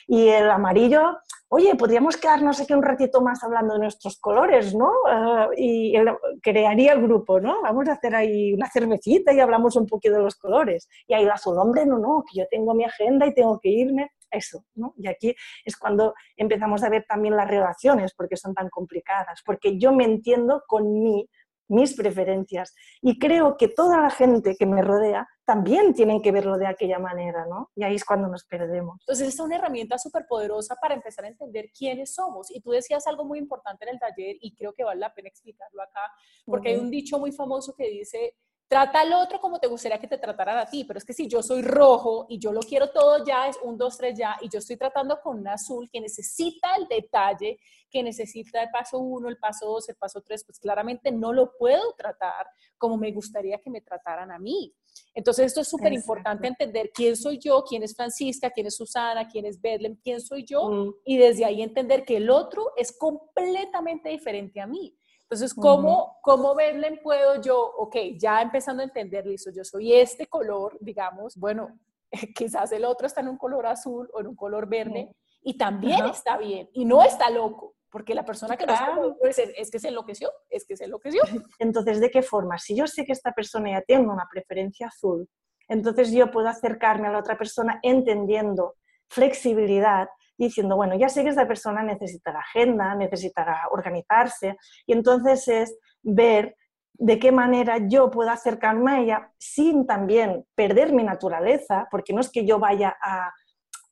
Y 0.06 0.28
el 0.28 0.48
amarillo, 0.48 1.18
oye, 1.48 1.74
podríamos 1.74 2.16
quedarnos 2.16 2.60
aquí 2.60 2.72
un 2.72 2.84
ratito 2.84 3.20
más 3.22 3.42
hablando 3.42 3.74
de 3.74 3.80
nuestros 3.80 4.20
colores, 4.20 4.72
¿no? 4.72 4.92
Ah, 5.08 5.48
y 5.56 5.94
crearía 6.40 6.92
el 6.92 7.02
grupo, 7.02 7.40
¿no? 7.40 7.60
Vamos 7.60 7.88
a 7.88 7.94
hacer 7.94 8.14
ahí 8.14 8.52
una 8.52 8.70
cervecita 8.70 9.32
y 9.32 9.40
hablamos 9.40 9.74
un 9.74 9.86
poquito 9.86 10.14
de 10.14 10.22
los 10.22 10.36
colores. 10.36 10.88
Y 11.08 11.14
ahí 11.14 11.24
el 11.24 11.30
azul, 11.30 11.58
hombre, 11.58 11.84
no, 11.84 11.98
no, 11.98 12.22
que 12.22 12.38
yo 12.38 12.46
tengo 12.48 12.72
mi 12.72 12.84
agenda 12.84 13.26
y 13.26 13.34
tengo 13.34 13.58
que 13.58 13.68
irme. 13.68 14.12
Eso, 14.30 14.64
¿no? 14.74 14.92
Y 14.96 15.08
aquí 15.08 15.34
es 15.64 15.76
cuando 15.76 16.14
empezamos 16.36 16.82
a 16.82 16.88
ver 16.88 17.04
también 17.08 17.36
las 17.36 17.48
relaciones, 17.48 18.12
porque 18.14 18.36
son 18.36 18.54
tan 18.54 18.68
complicadas, 18.68 19.40
porque 19.44 19.78
yo 19.78 19.92
me 19.92 20.04
entiendo 20.04 20.62
con 20.66 21.00
mi 21.00 21.28
mis 21.68 21.94
preferencias. 21.94 22.74
Y 23.02 23.18
creo 23.18 23.56
que 23.56 23.68
toda 23.68 24.00
la 24.00 24.10
gente 24.10 24.56
que 24.56 24.66
me 24.66 24.82
rodea 24.82 25.26
también 25.44 25.94
tienen 25.94 26.20
que 26.20 26.32
verlo 26.32 26.58
de 26.58 26.66
aquella 26.66 26.98
manera, 26.98 27.46
¿no? 27.46 27.70
Y 27.76 27.84
ahí 27.84 27.94
es 27.94 28.04
cuando 28.04 28.28
nos 28.28 28.44
perdemos. 28.44 28.96
Entonces, 29.02 29.28
es 29.28 29.40
una 29.40 29.56
herramienta 29.56 29.96
súper 29.96 30.26
poderosa 30.28 30.74
para 30.80 30.94
empezar 30.94 31.24
a 31.24 31.28
entender 31.28 31.70
quiénes 31.76 32.14
somos. 32.14 32.50
Y 32.50 32.60
tú 32.60 32.70
decías 32.70 33.06
algo 33.06 33.24
muy 33.24 33.38
importante 33.38 33.84
en 33.84 33.94
el 33.94 34.00
taller 34.00 34.36
y 34.40 34.54
creo 34.54 34.72
que 34.72 34.84
vale 34.84 35.00
la 35.00 35.14
pena 35.14 35.28
explicarlo 35.28 35.82
acá, 35.82 36.00
porque 36.44 36.70
hay 36.70 36.76
un 36.76 36.90
dicho 36.90 37.18
muy 37.18 37.32
famoso 37.32 37.74
que 37.76 37.88
dice, 37.88 38.34
Trata 38.68 39.02
al 39.02 39.12
otro 39.12 39.40
como 39.40 39.60
te 39.60 39.68
gustaría 39.68 40.00
que 40.00 40.08
te 40.08 40.18
trataran 40.18 40.58
a 40.58 40.66
ti, 40.66 40.84
pero 40.84 40.98
es 40.98 41.04
que 41.04 41.12
si 41.12 41.28
yo 41.28 41.40
soy 41.40 41.62
rojo 41.62 42.26
y 42.28 42.40
yo 42.40 42.52
lo 42.52 42.60
quiero 42.60 42.90
todo 42.90 43.24
ya, 43.24 43.46
es 43.46 43.56
un, 43.62 43.78
dos, 43.78 43.96
tres 43.96 44.18
ya, 44.18 44.36
y 44.40 44.48
yo 44.48 44.58
estoy 44.58 44.76
tratando 44.76 45.20
con 45.20 45.38
un 45.38 45.46
azul 45.46 45.88
que 45.88 46.00
necesita 46.00 46.74
el 46.74 46.88
detalle, 46.88 47.60
que 47.88 48.02
necesita 48.02 48.60
el 48.64 48.70
paso 48.70 48.98
uno, 48.98 49.28
el 49.28 49.38
paso 49.38 49.66
dos, 49.66 49.88
el 49.88 49.94
paso 49.94 50.20
tres, 50.20 50.42
pues 50.44 50.58
claramente 50.58 51.12
no 51.12 51.32
lo 51.32 51.56
puedo 51.56 51.94
tratar 51.96 52.46
como 52.76 52.96
me 52.96 53.12
gustaría 53.12 53.58
que 53.58 53.70
me 53.70 53.82
trataran 53.82 54.32
a 54.32 54.38
mí. 54.40 54.74
Entonces 55.14 55.46
esto 55.46 55.60
es 55.60 55.68
súper 55.68 55.92
importante 55.92 56.48
entender 56.48 56.90
quién 56.92 57.16
soy 57.16 57.38
yo, 57.38 57.62
quién 57.62 57.84
es 57.84 57.94
Francisca, 57.94 58.50
quién 58.50 58.66
es 58.66 58.76
Susana, 58.76 59.28
quién 59.28 59.46
es 59.46 59.60
Bedlem, 59.60 59.96
quién 60.02 60.20
soy 60.20 60.44
yo, 60.44 60.68
mm. 60.68 60.94
y 61.04 61.18
desde 61.18 61.44
ahí 61.44 61.62
entender 61.62 62.04
que 62.04 62.16
el 62.16 62.30
otro 62.30 62.72
es 62.76 62.96
completamente 62.96 64.08
diferente 64.08 64.60
a 64.60 64.66
mí. 64.66 64.96
Entonces, 65.28 65.54
¿cómo, 65.54 66.18
¿cómo 66.22 66.54
verle 66.54 67.00
puedo 67.02 67.40
yo, 67.40 67.58
ok, 67.58 67.96
ya 68.16 68.40
empezando 68.40 68.82
a 68.82 68.86
entender, 68.86 69.26
listo, 69.26 69.50
yo 69.50 69.64
soy 69.64 69.92
este 69.92 70.28
color, 70.28 70.78
digamos, 70.80 71.36
bueno, 71.36 71.80
quizás 72.36 72.70
el 72.70 72.84
otro 72.84 73.08
está 73.08 73.22
en 73.22 73.28
un 73.28 73.36
color 73.36 73.66
azul 73.66 74.08
o 74.12 74.20
en 74.20 74.28
un 74.28 74.36
color 74.36 74.68
verde 74.68 75.10
y 75.42 75.56
también 75.58 76.06
está 76.06 76.36
bien 76.36 76.70
y 76.72 76.84
no 76.84 77.02
está 77.02 77.28
loco. 77.30 77.74
Porque 77.90 78.14
la 78.14 78.24
persona 78.24 78.56
que 78.56 78.66
no 78.66 78.74
es, 79.22 79.38
es 79.38 79.70
que 79.70 79.78
se 79.78 79.88
enloqueció, 79.88 80.30
es 80.50 80.66
que 80.66 80.76
se 80.76 80.84
enloqueció. 80.84 81.22
Entonces, 81.58 82.00
¿de 82.00 82.10
qué 82.10 82.20
forma? 82.20 82.58
Si 82.58 82.76
yo 82.76 82.86
sé 82.86 83.04
que 83.04 83.12
esta 83.12 83.32
persona 83.32 83.70
ya 83.70 83.80
tiene 83.80 84.06
una 84.06 84.28
preferencia 84.30 84.88
azul, 84.88 85.28
entonces 85.68 86.12
yo 86.12 86.30
puedo 86.30 86.48
acercarme 86.48 87.08
a 87.08 87.12
la 87.12 87.18
otra 87.18 87.36
persona 87.36 87.80
entendiendo 87.82 88.76
flexibilidad 89.08 90.08
diciendo, 90.38 90.76
bueno, 90.76 90.94
ya 90.96 91.08
sé 91.08 91.22
que 91.22 91.30
esta 91.30 91.46
persona 91.46 91.82
necesitará 91.82 92.40
agenda, 92.40 92.94
necesitará 92.94 93.68
organizarse, 93.70 94.56
y 94.86 94.92
entonces 94.92 95.46
es 95.48 95.78
ver 96.02 96.56
de 96.98 97.18
qué 97.18 97.32
manera 97.32 97.78
yo 97.88 98.10
puedo 98.10 98.30
acercarme 98.30 98.90
a 98.90 99.00
ella 99.00 99.32
sin 99.38 99.86
también 99.86 100.46
perder 100.54 100.92
mi 100.92 101.04
naturaleza, 101.04 101.88
porque 101.90 102.12
no 102.12 102.20
es 102.20 102.30
que 102.30 102.46
yo 102.46 102.58
vaya 102.58 102.96
a, 103.02 103.30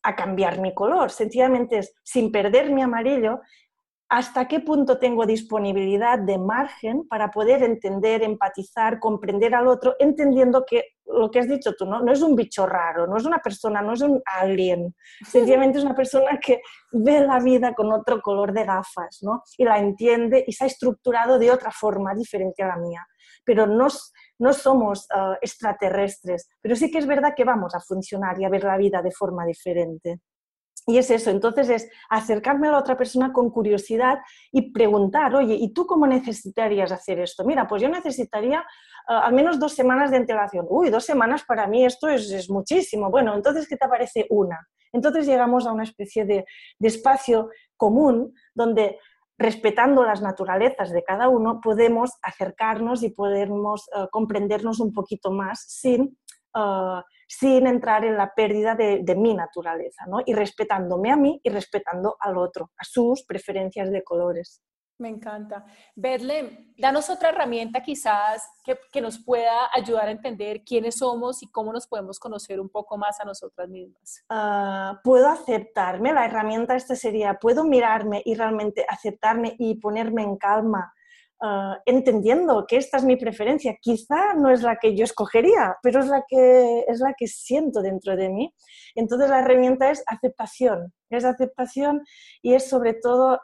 a 0.02 0.16
cambiar 0.16 0.60
mi 0.60 0.74
color, 0.74 1.10
sencillamente 1.10 1.78
es 1.78 1.94
sin 2.02 2.30
perder 2.30 2.70
mi 2.70 2.82
amarillo, 2.82 3.40
hasta 4.08 4.46
qué 4.46 4.60
punto 4.60 4.98
tengo 4.98 5.26
disponibilidad 5.26 6.18
de 6.18 6.38
margen 6.38 7.06
para 7.08 7.30
poder 7.30 7.62
entender, 7.62 8.22
empatizar, 8.22 8.98
comprender 8.98 9.54
al 9.54 9.66
otro, 9.66 9.96
entendiendo 9.98 10.64
que 10.66 10.94
lo 11.06 11.30
que 11.30 11.38
has 11.38 11.48
dicho 11.48 11.72
tú, 11.74 11.86
¿no? 11.86 12.00
no 12.00 12.12
es 12.12 12.22
un 12.22 12.34
bicho 12.34 12.66
raro, 12.66 13.06
no 13.06 13.16
es 13.16 13.24
una 13.24 13.38
persona, 13.38 13.82
no 13.82 13.92
es 13.92 14.02
un 14.02 14.22
alien, 14.24 14.94
sencillamente 15.26 15.78
es 15.78 15.84
una 15.84 15.94
persona 15.94 16.38
que 16.38 16.60
ve 16.92 17.20
la 17.20 17.40
vida 17.40 17.74
con 17.74 17.92
otro 17.92 18.20
color 18.20 18.52
de 18.52 18.64
gafas 18.64 19.18
¿no? 19.22 19.42
y 19.58 19.64
la 19.64 19.78
entiende 19.78 20.44
y 20.46 20.52
se 20.52 20.64
ha 20.64 20.66
estructurado 20.66 21.38
de 21.38 21.50
otra 21.50 21.70
forma 21.70 22.14
diferente 22.14 22.62
a 22.62 22.68
la 22.68 22.76
mía. 22.76 23.06
Pero 23.44 23.66
no, 23.66 23.88
no 24.38 24.52
somos 24.52 25.06
ah, 25.12 25.36
extraterrestres, 25.40 26.48
pero 26.62 26.76
sí 26.76 26.90
que 26.90 26.98
es 26.98 27.06
verdad 27.06 27.34
que 27.36 27.44
vamos 27.44 27.74
a 27.74 27.80
funcionar 27.80 28.40
y 28.40 28.44
a 28.44 28.48
ver 28.48 28.64
la 28.64 28.78
vida 28.78 29.02
de 29.02 29.10
forma 29.10 29.44
diferente. 29.44 30.20
Y 30.86 30.98
es 30.98 31.10
eso, 31.10 31.30
entonces 31.30 31.70
es 31.70 31.90
acercarme 32.10 32.68
a 32.68 32.72
la 32.72 32.78
otra 32.78 32.96
persona 32.96 33.32
con 33.32 33.48
curiosidad 33.50 34.18
y 34.52 34.70
preguntar, 34.70 35.34
oye, 35.34 35.54
¿y 35.54 35.72
tú 35.72 35.86
cómo 35.86 36.06
necesitarías 36.06 36.92
hacer 36.92 37.20
esto? 37.20 37.42
Mira, 37.44 37.66
pues 37.66 37.80
yo 37.80 37.88
necesitaría 37.88 38.64
ah, 39.08 39.20
al 39.20 39.32
menos 39.32 39.58
dos 39.58 39.72
semanas 39.72 40.10
de 40.10 40.18
antelación. 40.18 40.66
Uy, 40.68 40.90
dos 40.90 41.04
semanas 41.04 41.42
para 41.44 41.66
mí 41.66 41.86
esto 41.86 42.08
es, 42.08 42.50
muchísimo. 42.50 43.10
Bueno, 43.10 43.34
entonces, 43.34 43.66
¿qué 43.66 43.78
te 43.78 43.88
parece 43.88 44.26
una? 44.28 44.68
Entonces 44.92 45.26
llegamos 45.26 45.66
a 45.66 45.72
una 45.72 45.84
especie 45.84 46.26
de, 46.26 46.44
espacio 46.80 47.48
común 47.78 48.34
donde 48.54 48.98
respetando 49.38 50.04
las 50.04 50.20
naturalezas 50.20 50.92
de 50.92 51.02
cada 51.02 51.28
uno, 51.28 51.60
podemos 51.62 52.12
acercarnos 52.22 53.02
y 53.02 53.08
podemos 53.08 53.88
ah, 53.94 54.08
comprendernos 54.12 54.80
un 54.80 54.92
poquito 54.92 55.30
más 55.30 55.64
sin 55.66 56.18
ah, 56.52 57.02
sin 57.28 57.66
entrar 57.66 58.04
en 58.04 58.16
la 58.16 58.32
pérdida 58.34 58.74
de, 58.74 59.14
mi 59.16 59.34
naturaleza, 59.34 60.04
¿no? 60.06 60.18
Y 60.24 60.34
respetándome 60.34 61.12
a 61.12 61.16
mí 61.16 61.40
y 61.42 61.50
respetando 61.50 62.16
al 62.20 62.36
otro, 62.36 62.72
a 62.76 62.84
sus 62.84 63.24
preferencias 63.24 63.90
de 63.90 64.02
colores. 64.02 64.62
Me 64.96 65.08
encanta. 65.08 65.64
Bedlem, 65.96 66.72
danos 66.78 67.10
otra 67.10 67.30
herramienta 67.30 67.82
quizás 67.82 68.48
que, 68.64 69.00
nos 69.00 69.18
pueda 69.18 69.68
ayudar 69.74 70.06
a 70.06 70.12
entender 70.12 70.62
quiénes 70.64 70.98
somos 70.98 71.42
y 71.42 71.50
cómo 71.50 71.72
nos 71.72 71.88
podemos 71.88 72.20
conocer 72.20 72.60
un 72.60 72.68
poco 72.68 72.96
más 72.96 73.20
a 73.20 73.24
nosotras 73.24 73.68
mismas. 73.68 74.24
Ah, 74.28 75.00
puedo 75.02 75.28
aceptarme, 75.28 76.12
la 76.12 76.26
herramienta 76.26 76.76
esta 76.76 76.94
sería, 76.94 77.34
puedo 77.40 77.64
mirarme 77.64 78.22
y 78.24 78.34
realmente 78.36 78.86
aceptarme 78.88 79.56
y 79.58 79.74
ponerme 79.80 80.22
en 80.22 80.36
calma 80.36 80.94
Ah, 81.40 81.78
entendiendo 81.84 82.64
que 82.66 82.76
esta 82.76 82.96
es 82.96 83.04
mi 83.04 83.16
preferencia. 83.16 83.76
Quizá 83.80 84.34
no 84.34 84.50
es 84.50 84.62
la 84.62 84.76
que 84.76 84.96
yo 84.96 85.04
escogería, 85.04 85.76
pero 85.82 86.00
es 86.00 86.06
la 86.06 86.24
que, 86.26 86.84
es 86.86 87.00
la 87.00 87.12
que 87.14 87.26
siento 87.26 87.82
dentro 87.82 88.16
de 88.16 88.30
mí. 88.30 88.54
Entonces 88.94 89.28
la 89.28 89.40
herramienta 89.40 89.90
es 89.90 90.02
aceptación, 90.06 90.92
es 91.10 91.24
aceptación 91.24 92.02
y 92.40 92.54
es 92.54 92.68
sobre 92.68 92.94
todo 92.94 93.40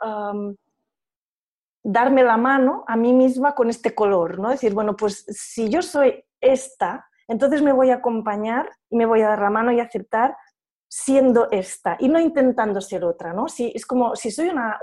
darme 1.83 2.22
la 2.22 2.37
mano 2.37 2.85
a 2.87 2.96
mí 2.96 3.12
misma 3.12 3.55
con 3.55 3.68
este 3.68 3.94
color, 3.94 4.38
¿no? 4.38 4.50
Decir, 4.50 4.72
bueno, 4.72 4.96
pues 4.96 5.24
si 5.29 5.68
yo 5.68 5.83
soy 5.83 6.24
esta, 6.40 7.07
entonces 7.26 7.61
me 7.61 7.72
voy 7.72 7.90
a 7.90 7.96
acompañar 7.96 8.70
y 8.88 8.96
me 8.96 9.07
voy 9.07 9.22
a 9.22 9.29
dar 9.29 9.40
la 9.40 9.50
mano 9.50 9.72
y 9.72 9.81
aceptar 9.81 10.37
siendo 10.92 11.48
esta 11.53 11.96
y 12.00 12.09
no 12.09 12.18
intentando 12.18 12.81
ser 12.81 13.05
otra, 13.05 13.33
¿no? 13.33 13.46
Si, 13.46 13.70
es 13.72 13.87
como 13.87 14.16
si 14.16 14.33
soy 14.33 14.48
una, 14.48 14.81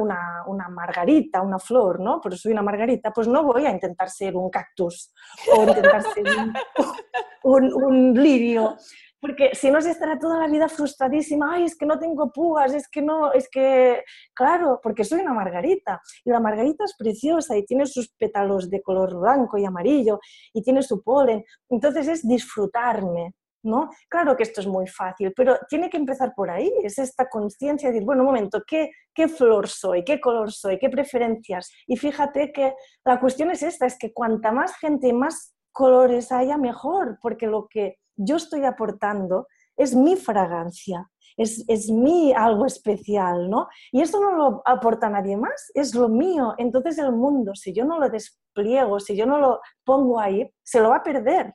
margarita, 0.69 1.41
una 1.41 1.59
flor, 1.59 1.99
¿no? 1.99 2.21
Pero 2.21 2.37
soy 2.37 2.53
una 2.53 2.61
margarita, 2.61 3.11
pues 3.11 3.27
no 3.27 3.43
voy 3.43 3.65
a 3.65 3.71
intentar 3.71 4.09
ser 4.09 4.37
un 4.37 4.49
cactus 4.49 5.13
o 5.53 5.63
intentar 5.63 6.01
ser 6.13 6.23
un, 7.43 7.73
un, 7.73 8.13
lirio, 8.13 8.77
porque 9.19 9.53
si 9.53 9.69
no 9.69 9.81
se 9.81 9.91
estará 9.91 10.17
toda 10.17 10.39
la 10.39 10.47
vida 10.47 10.69
frustradísima, 10.69 11.55
ay, 11.55 11.65
es 11.65 11.77
que 11.77 11.85
no 11.85 11.99
tengo 11.99 12.31
púas, 12.31 12.73
es 12.73 12.87
que 12.87 13.01
no, 13.01 13.33
es 13.33 13.49
que, 13.49 14.01
claro, 14.33 14.79
porque 14.81 15.03
soy 15.03 15.19
una 15.19 15.33
margarita 15.33 16.01
y 16.23 16.29
la 16.29 16.39
margarita 16.39 16.85
es 16.85 16.95
preciosa 16.97 17.57
y 17.57 17.65
tiene 17.65 17.85
sus 17.85 18.13
pétalos 18.13 18.69
de 18.69 18.81
color 18.81 19.19
blanco 19.19 19.57
y 19.57 19.65
amarillo 19.65 20.21
y 20.53 20.61
tiene 20.61 20.81
su 20.83 21.03
polen, 21.03 21.43
entonces 21.69 22.07
es 22.07 22.25
disfrutarme, 22.25 23.33
¿no? 23.63 23.89
Claro 24.09 24.35
que 24.35 24.43
esto 24.43 24.61
es 24.61 24.67
muy 24.67 24.87
fácil, 24.87 25.33
pero 25.35 25.57
tiene 25.69 25.89
que 25.89 25.97
empezar 25.97 26.33
por 26.35 26.49
ahí, 26.49 26.71
es 26.83 26.97
esta 26.99 27.27
conciencia 27.29 27.89
de 27.89 27.93
decir, 27.93 28.05
bueno, 28.05 28.21
un 28.21 28.27
momento, 28.27 28.61
¿qué, 28.65 28.91
¿qué 29.13 29.27
flor 29.27 29.67
soy? 29.67 30.03
¿Qué 30.03 30.19
color 30.19 30.51
soy? 30.51 30.77
¿Qué 30.79 30.89
preferencias? 30.89 31.71
Y 31.87 31.97
fíjate 31.97 32.51
que 32.51 32.73
la 33.05 33.19
cuestión 33.19 33.51
es 33.51 33.63
esta, 33.63 33.85
es 33.85 33.97
que 33.97 34.13
cuanta 34.13 34.51
más 34.51 34.77
gente 34.77 35.07
y 35.07 35.13
más 35.13 35.55
colores 35.71 36.31
haya, 36.31 36.57
mejor, 36.57 37.19
porque 37.21 37.47
lo 37.47 37.67
que 37.69 37.97
yo 38.15 38.37
estoy 38.37 38.65
aportando 38.65 39.47
es 39.75 39.93
mi 39.95 40.15
fragancia, 40.15 41.07
es, 41.37 41.63
es 41.67 41.89
mi 41.91 42.33
algo 42.33 42.65
especial, 42.65 43.49
¿no? 43.49 43.67
Y 43.91 44.01
eso 44.01 44.19
no 44.19 44.33
lo 44.33 44.61
aporta 44.65 45.07
nadie 45.07 45.37
más, 45.37 45.71
es 45.75 45.93
lo 45.93 46.09
mío. 46.09 46.55
Entonces 46.57 46.97
el 46.97 47.11
mundo, 47.11 47.53
si 47.53 47.73
yo 47.73 47.85
no 47.85 47.99
lo 47.99 48.09
despliego, 48.09 48.99
si 48.99 49.15
yo 49.15 49.27
no 49.27 49.37
lo 49.37 49.61
pongo 49.85 50.19
ahí, 50.19 50.49
se 50.63 50.79
lo 50.79 50.89
va 50.89 50.97
a 50.97 51.03
perder. 51.03 51.53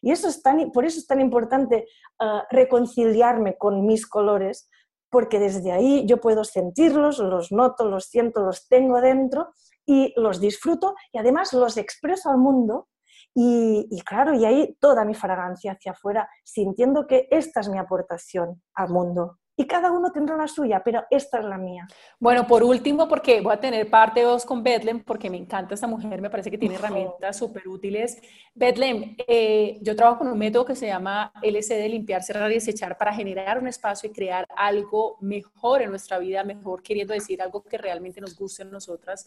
Y 0.00 0.10
eso 0.10 0.28
es 0.28 0.42
tan, 0.42 0.70
por 0.72 0.84
eso 0.84 0.98
es 0.98 1.06
tan 1.06 1.20
importante 1.20 1.86
ah, 2.18 2.44
reconciliarme 2.50 3.56
con 3.56 3.86
mis 3.86 4.06
colores, 4.06 4.68
porque 5.10 5.38
desde 5.38 5.72
ahí 5.72 6.06
yo 6.06 6.20
puedo 6.20 6.44
sentirlos, 6.44 7.18
los 7.18 7.52
noto, 7.52 7.86
los 7.86 8.06
siento, 8.06 8.40
los 8.40 8.66
tengo 8.68 9.00
dentro 9.00 9.52
y 9.84 10.14
los 10.16 10.40
disfruto 10.40 10.94
y 11.12 11.18
además 11.18 11.52
los 11.52 11.76
expreso 11.76 12.30
al 12.30 12.38
mundo 12.38 12.88
y, 13.34 13.86
y, 13.90 14.00
claro, 14.02 14.34
y 14.34 14.44
ahí 14.44 14.76
toda 14.80 15.04
mi 15.04 15.14
fragancia 15.14 15.72
hacia 15.72 15.92
afuera, 15.92 16.28
sintiendo 16.44 17.06
que 17.06 17.28
esta 17.30 17.60
es 17.60 17.68
mi 17.68 17.78
aportación 17.78 18.62
al 18.74 18.90
mundo. 18.90 19.38
Y 19.56 19.66
cada 19.66 19.90
uno 19.90 20.10
tendrá 20.10 20.36
la 20.36 20.48
suya, 20.48 20.82
pero 20.82 21.04
esta 21.10 21.38
es 21.38 21.44
la 21.44 21.58
mía. 21.58 21.86
Bueno, 22.18 22.46
por 22.46 22.62
último, 22.62 23.06
porque 23.06 23.40
voy 23.40 23.52
a 23.52 23.60
tener 23.60 23.90
parte 23.90 24.22
2 24.22 24.44
con 24.46 24.62
Bedlem, 24.62 25.04
porque 25.04 25.28
me 25.28 25.36
encanta 25.36 25.74
esta 25.74 25.86
mujer, 25.86 26.22
me 26.22 26.30
parece 26.30 26.50
que 26.50 26.56
tiene 26.56 26.76
herramientas 26.76 27.36
súper 27.36 27.68
útiles. 27.68 28.18
Bedlem, 28.54 29.14
eh, 29.26 29.78
yo 29.82 29.94
trabajo 29.94 30.20
con 30.20 30.28
un 30.28 30.38
método 30.38 30.64
que 30.64 30.74
se 30.74 30.86
llama 30.86 31.32
LCD, 31.42 31.88
limpiar, 31.88 32.22
cerrar 32.22 32.50
y 32.50 32.54
desechar, 32.54 32.96
para 32.96 33.12
generar 33.12 33.58
un 33.58 33.68
espacio 33.68 34.08
y 34.08 34.12
crear 34.12 34.46
algo 34.56 35.18
mejor 35.20 35.82
en 35.82 35.90
nuestra 35.90 36.18
vida, 36.18 36.44
mejor 36.44 36.82
queriendo 36.82 37.12
decir 37.12 37.42
algo 37.42 37.62
que 37.62 37.76
realmente 37.76 38.20
nos 38.20 38.36
guste 38.36 38.62
a 38.62 38.66
nosotras. 38.66 39.26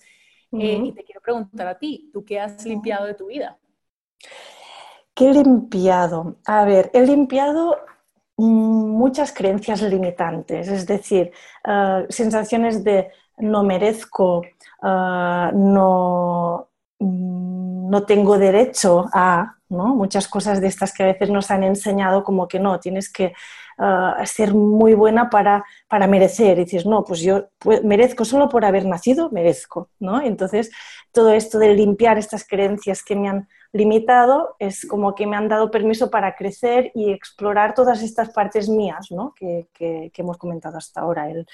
Eh, 0.51 0.79
y 0.85 0.91
te 0.93 1.03
quiero 1.03 1.21
preguntar 1.21 1.67
a 1.67 1.77
ti, 1.77 2.09
¿tú 2.13 2.23
qué 2.23 2.39
has 2.39 2.65
limpiado 2.65 3.05
de 3.05 3.13
tu 3.13 3.27
vida? 3.27 3.57
¿Qué 5.13 5.29
he 5.29 5.33
limpiado? 5.33 6.37
A 6.45 6.65
ver, 6.65 6.89
he 6.93 7.05
limpiado 7.05 7.77
muchas 8.37 9.31
creencias 9.31 9.81
limitantes, 9.81 10.67
es 10.67 10.85
decir, 10.85 11.31
eh, 11.63 12.05
sensaciones 12.09 12.83
de 12.83 13.09
no 13.37 13.63
merezco, 13.63 14.43
eh, 14.43 15.49
no, 15.53 16.67
mm, 16.99 17.89
no 17.89 18.03
tengo 18.03 18.37
derecho 18.37 19.05
a, 19.13 19.55
¿no? 19.69 19.95
muchas 19.95 20.27
cosas 20.27 20.61
de 20.61 20.67
estas 20.67 20.93
que 20.93 21.03
a 21.03 21.07
veces 21.07 21.29
nos 21.29 21.51
han 21.51 21.63
enseñado 21.63 22.23
como 22.23 22.47
que 22.47 22.59
no, 22.59 22.79
tienes 22.79 23.11
que 23.11 23.33
uh, 23.77 24.25
ser 24.25 24.53
muy 24.53 24.93
buena 24.93 25.29
para, 25.29 25.63
para 25.87 26.07
merecer. 26.07 26.57
Y 26.59 26.65
dices, 26.65 26.85
no, 26.85 27.03
pues 27.03 27.21
yo 27.21 27.49
merezco 27.83 28.25
solo 28.25 28.49
por 28.49 28.65
haber 28.65 28.85
nacido, 28.85 29.29
merezco. 29.31 29.89
¿no? 29.99 30.21
Entonces, 30.21 30.71
todo 31.11 31.31
esto 31.31 31.59
de 31.59 31.73
limpiar 31.73 32.17
estas 32.17 32.45
creencias 32.47 33.03
que 33.03 33.15
me 33.15 33.29
han 33.29 33.47
limitado 33.75 34.55
es 34.57 34.85
como 34.87 35.13
que 35.15 35.27
me 35.27 35.35
han 35.35 35.49
dado 35.49 35.69
permiso 35.69 36.09
para 36.09 36.33
crecer 36.35 36.93
y 36.95 37.11
explorar 37.11 37.73
todas 37.73 38.01
estas 38.01 38.29
partes 38.29 38.69
mías 38.69 39.11
¿no? 39.11 39.33
que, 39.35 39.67
que, 39.73 40.11
hemos 40.15 40.37
comentado 40.37 40.77
hasta 40.77 41.01
ahora. 41.01 41.29
El, 41.29 41.45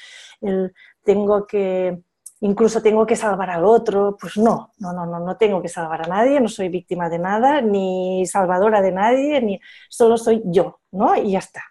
el, 0.41 0.71
tengo 1.03 1.47
que 1.47 1.99
incluso 2.41 2.81
tengo 2.81 3.07
que 3.07 3.15
salvar 3.15 3.49
al 3.49 3.65
otro, 3.65 4.17
pues 4.19 4.37
no, 4.37 4.71
no, 4.77 4.93
no, 4.93 5.07
no, 5.07 5.19
no 5.19 5.37
tengo 5.37 5.63
que 5.63 5.67
salvar 5.67 6.03
a 6.03 6.07
nadie, 6.07 6.39
no 6.39 6.47
soy 6.47 6.69
víctima 6.69 7.09
de 7.09 7.17
nada, 7.17 7.61
ni 7.61 8.23
salvadora 8.27 8.81
de 8.81 8.91
nadie, 8.91 9.41
ni 9.41 9.59
solo 9.89 10.17
soy 10.17 10.43
yo, 10.45 10.79
¿no? 10.91 11.15
Y 11.15 11.31
ya 11.31 11.39
está. 11.39 11.63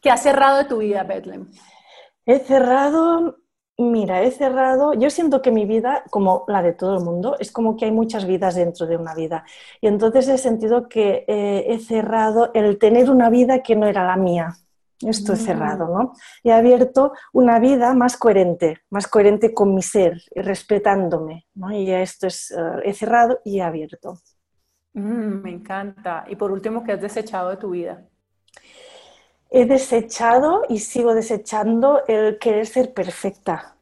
¿Qué 0.00 0.10
has 0.10 0.22
cerrado 0.22 0.58
de 0.58 0.64
tu 0.64 0.78
vida, 0.78 1.04
Bethlehem? 1.04 1.50
He 2.26 2.38
cerrado, 2.40 3.38
mira, 3.80 4.22
he 4.22 4.30
cerrado, 4.30 4.94
yo 4.94 5.10
siento 5.10 5.42
que 5.42 5.50
mi 5.50 5.64
vida, 5.64 6.04
como 6.10 6.44
la 6.48 6.62
de 6.62 6.72
todo 6.72 6.98
el 6.98 7.04
mundo, 7.04 7.36
es 7.38 7.50
como 7.50 7.76
que 7.76 7.86
hay 7.86 7.92
muchas 7.92 8.26
vidas 8.26 8.54
dentro 8.54 8.86
de 8.86 8.96
una 8.96 9.14
vida. 9.14 9.44
Y 9.80 9.86
entonces 9.86 10.28
he 10.28 10.38
sentido 10.38 10.88
que 10.88 11.24
eh, 11.26 11.64
he 11.68 11.78
cerrado 11.78 12.50
el 12.54 12.78
tener 12.78 13.10
una 13.10 13.30
vida 13.30 13.62
que 13.62 13.76
no 13.76 13.86
era 13.86 14.04
la 14.04 14.16
mía. 14.16 14.56
Esto 15.00 15.32
he 15.32 15.36
mm. 15.36 15.38
cerrado, 15.38 15.86
¿no? 15.86 16.12
He 16.44 16.52
abierto 16.52 17.12
una 17.32 17.58
vida 17.58 17.94
más 17.94 18.16
coherente, 18.16 18.80
más 18.90 19.06
coherente 19.08 19.54
con 19.54 19.74
mi 19.74 19.82
ser, 19.82 20.20
respetándome, 20.34 21.46
¿no? 21.54 21.72
Y 21.72 21.90
esto 21.90 22.26
es, 22.26 22.50
eh, 22.50 22.56
he 22.84 22.92
cerrado 22.92 23.40
y 23.44 23.58
he 23.58 23.62
abierto. 23.62 24.18
Mm, 24.92 25.42
me 25.42 25.50
encanta. 25.50 26.24
Y 26.28 26.36
por 26.36 26.52
último, 26.52 26.84
¿qué 26.84 26.92
has 26.92 27.00
desechado 27.00 27.50
de 27.50 27.56
tu 27.56 27.70
vida? 27.70 28.04
He 29.50 29.64
desechado 29.66 30.62
y 30.68 30.78
sigo 30.78 31.14
desechando 31.14 32.02
el 32.06 32.38
querer 32.38 32.66
ser 32.66 32.94
perfecta. 32.94 33.76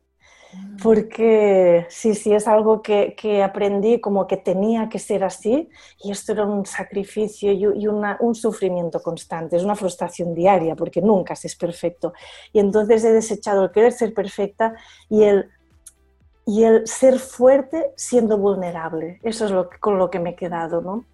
Mm. 0.53 0.77
Porque 0.83 1.87
sí, 1.91 2.15
sí, 2.15 2.33
es 2.33 2.49
algo 2.49 2.81
que, 2.81 3.43
aprendí 3.43 4.01
como 4.01 4.27
que 4.27 4.39
tenía 4.39 4.89
que 4.89 4.99
ser 4.99 5.23
así 5.25 5.69
y 6.03 6.11
esto 6.11 6.33
era 6.33 6.47
un 6.47 6.65
sacrificio 6.65 7.53
y, 7.53 7.87
un 7.87 8.35
sufrimiento 8.35 9.01
constante, 9.01 9.57
es 9.57 9.65
una 9.65 9.75
frustración 9.75 10.35
diaria 10.35 10.75
porque 10.75 11.03
nunca 11.03 11.37
se 11.37 11.49
es 11.49 11.57
perfecto. 11.57 12.15
Y 12.53 12.61
entonces 12.61 13.05
he 13.05 13.13
desechado 13.13 13.65
el 13.65 13.71
querer 13.71 13.93
ser 13.93 14.15
perfecta 14.15 14.75
y 15.11 15.25
el, 15.25 15.51
y 16.47 16.65
el 16.65 16.87
ser 16.87 17.19
fuerte 17.19 17.93
siendo 17.95 18.39
vulnerable. 18.39 19.21
Eso 19.23 19.45
es 19.45 19.51
lo, 19.51 19.69
con 19.81 19.99
lo 19.99 20.09
que 20.09 20.19
me 20.19 20.31
he 20.31 20.35
quedado, 20.35 20.81
¿no? 20.81 21.05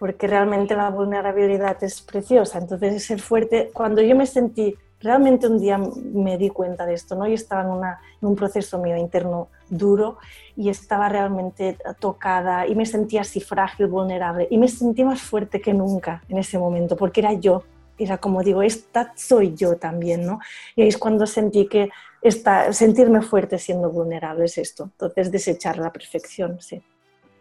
Porque 0.00 0.26
realmente 0.26 0.74
la 0.74 0.88
vulnerabilidad 0.88 1.76
es 1.84 2.00
preciosa. 2.00 2.58
Entonces, 2.58 3.04
ser 3.04 3.20
fuerte, 3.20 3.70
cuando 3.70 4.00
yo 4.00 4.16
me 4.16 4.26
sentí, 4.26 4.74
realmente 4.98 5.46
un 5.46 5.60
día 5.60 5.76
me 5.76 6.38
di 6.38 6.48
cuenta 6.48 6.86
de 6.86 6.94
esto, 6.94 7.14
¿no? 7.16 7.26
Yo 7.26 7.34
estaba 7.34 7.60
en, 7.60 7.68
una, 7.68 8.00
en 8.20 8.28
un 8.28 8.34
proceso 8.34 8.78
mío 8.78 8.96
interno 8.96 9.48
duro 9.68 10.16
y 10.56 10.70
estaba 10.70 11.10
realmente 11.10 11.76
tocada 11.98 12.66
y 12.66 12.74
me 12.74 12.86
sentía 12.86 13.20
así 13.20 13.40
frágil, 13.40 13.88
vulnerable 13.88 14.48
y 14.50 14.56
me 14.56 14.68
sentí 14.68 15.04
más 15.04 15.20
fuerte 15.20 15.60
que 15.60 15.74
nunca 15.74 16.22
en 16.30 16.38
ese 16.38 16.58
momento, 16.58 16.96
porque 16.96 17.20
era 17.20 17.34
yo, 17.34 17.62
era 17.98 18.16
como 18.16 18.42
digo, 18.42 18.62
esta 18.62 19.12
soy 19.16 19.54
yo 19.54 19.76
también, 19.76 20.24
¿no? 20.24 20.40
Y 20.76 20.82
ahí 20.82 20.88
es 20.88 20.96
cuando 20.96 21.26
sentí 21.26 21.66
que 21.66 21.90
esta, 22.22 22.72
sentirme 22.72 23.20
fuerte 23.20 23.58
siendo 23.58 23.90
vulnerable 23.90 24.46
es 24.46 24.56
esto, 24.56 24.84
entonces 24.84 25.30
desechar 25.30 25.76
la 25.76 25.92
perfección, 25.92 26.58
sí. 26.58 26.82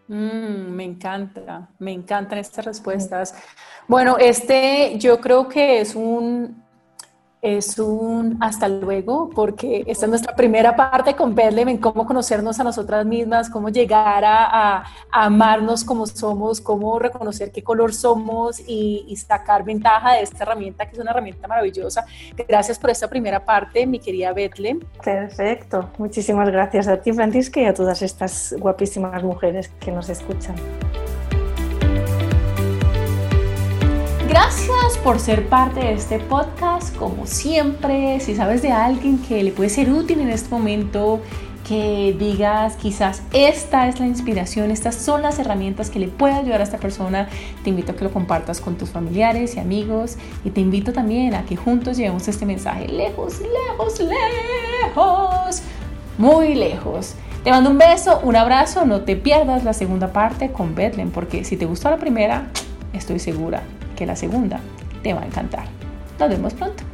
Mm, 0.10 0.72
me 0.72 0.86
encanta, 0.86 1.70
me 1.78 1.92
encantan 1.92 2.40
estas 2.40 2.66
respuestas. 2.66 3.36
Bueno, 3.88 4.18
este 4.18 4.98
yo 4.98 5.22
creo 5.22 5.48
que 5.48 5.82
es 5.82 5.96
un, 5.96 6.64
es 7.42 7.80
un 7.80 8.38
hasta 8.42 8.68
luego, 8.68 9.30
porque 9.30 9.84
esta 9.88 10.06
es 10.06 10.10
nuestra 10.10 10.36
primera 10.36 10.76
parte 10.76 11.16
con 11.16 11.36
Bedlem 11.36 11.70
en 11.70 11.78
cómo 11.78 12.06
conocernos 12.06 12.60
a 12.60 12.64
nosotras 12.64 13.06
mismas, 13.06 13.50
cómo 13.50 13.70
llegar 13.70 14.24
a, 14.26 14.84
amarnos 15.12 15.84
como 15.84 16.06
somos, 16.06 16.60
cómo 16.60 17.00
reconocer 17.00 17.52
qué 17.52 17.64
color 17.64 17.94
somos 17.94 18.60
y, 18.68 19.16
sacar 19.16 19.64
ventaja 19.64 20.14
de 20.14 20.22
esta 20.22 20.44
herramienta, 20.44 20.86
que 20.86 20.94
es 20.94 21.00
una 21.00 21.12
herramienta 21.12 21.48
maravillosa. 21.48 22.06
Gracias 22.48 22.80
por 22.80 22.90
esta 22.90 23.08
primera 23.08 23.44
parte, 23.44 23.86
mi 23.86 24.00
querida 24.00 24.32
Bedlem. 24.34 24.80
Perfecto. 25.04 25.90
Muchísimas 25.98 26.50
gracias 26.50 26.88
a 26.88 26.98
ti, 26.98 27.12
Francisca, 27.12 27.60
y 27.60 27.66
a 27.66 27.74
todas 27.74 28.02
estas 28.02 28.56
guapísimas 28.58 29.24
mujeres 29.24 29.70
que 29.80 29.92
nos 29.92 30.10
escuchan. 30.10 30.56
Gracias 34.30 35.00
por 35.04 35.20
ser 35.20 35.50
parte 35.50 35.80
de 35.80 35.94
este 35.94 36.20
podcast. 36.20 36.96
Como 36.96 37.26
siempre, 37.26 38.20
si 38.20 38.36
sabes 38.36 38.62
de 38.62 38.72
alguien 38.72 39.18
que 39.18 39.42
le 39.44 39.52
puede 39.52 39.72
ser 39.72 39.92
útil 39.92 40.20
en 40.20 40.30
este 40.30 40.52
momento, 40.52 41.20
que 41.68 42.16
digas 42.18 42.76
quizás 42.76 43.24
esta 43.34 43.88
es 43.88 44.00
la 44.00 44.06
inspiración, 44.06 44.70
estas 44.70 44.94
son 44.94 45.24
las 45.24 45.40
herramientas 45.40 45.90
que 45.90 45.98
le 45.98 46.10
puede 46.10 46.36
ayudar 46.36 46.62
a 46.62 46.64
esta 46.64 46.78
persona, 46.78 47.28
te 47.64 47.72
invito 47.72 47.94
a 47.94 47.96
que 47.96 48.04
lo 48.04 48.12
compartas 48.12 48.62
con 48.62 48.78
tus 48.78 48.92
familiares 48.92 49.56
y 49.56 49.60
amigos 49.60 50.18
y 50.46 50.52
te 50.52 50.62
invito 50.62 50.94
también 50.94 51.34
a 51.34 51.44
que 51.46 51.56
juntos 51.56 51.98
llevemos 51.98 52.28
este 52.28 52.46
mensaje 52.46 52.88
lejos, 52.88 53.42
lejos, 53.42 54.00
lejos, 54.00 55.64
muy 56.20 56.54
lejos. 56.54 57.16
Te 57.44 57.50
mando 57.50 57.72
un 57.72 57.80
beso, 57.80 58.20
un 58.22 58.36
abrazo, 58.36 58.86
no 58.86 59.02
te 59.02 59.16
pierdas 59.16 59.64
la 59.64 59.74
segunda 59.74 60.14
parte 60.14 60.52
con 60.52 60.76
Bedlam 60.76 61.10
porque 61.10 61.44
si 61.44 61.58
te 61.58 61.66
gustó 61.66 61.90
la 61.90 61.98
primera, 61.98 62.52
estoy 62.94 63.18
segura 63.18 63.64
que 64.00 64.06
la 64.06 64.16
segunda 64.16 64.62
te 65.04 65.14
va 65.14 65.22
a 65.22 65.26
encantar. 65.26 65.66
Nos 66.18 66.30
vemos 66.30 66.54
pronto. 66.54 66.89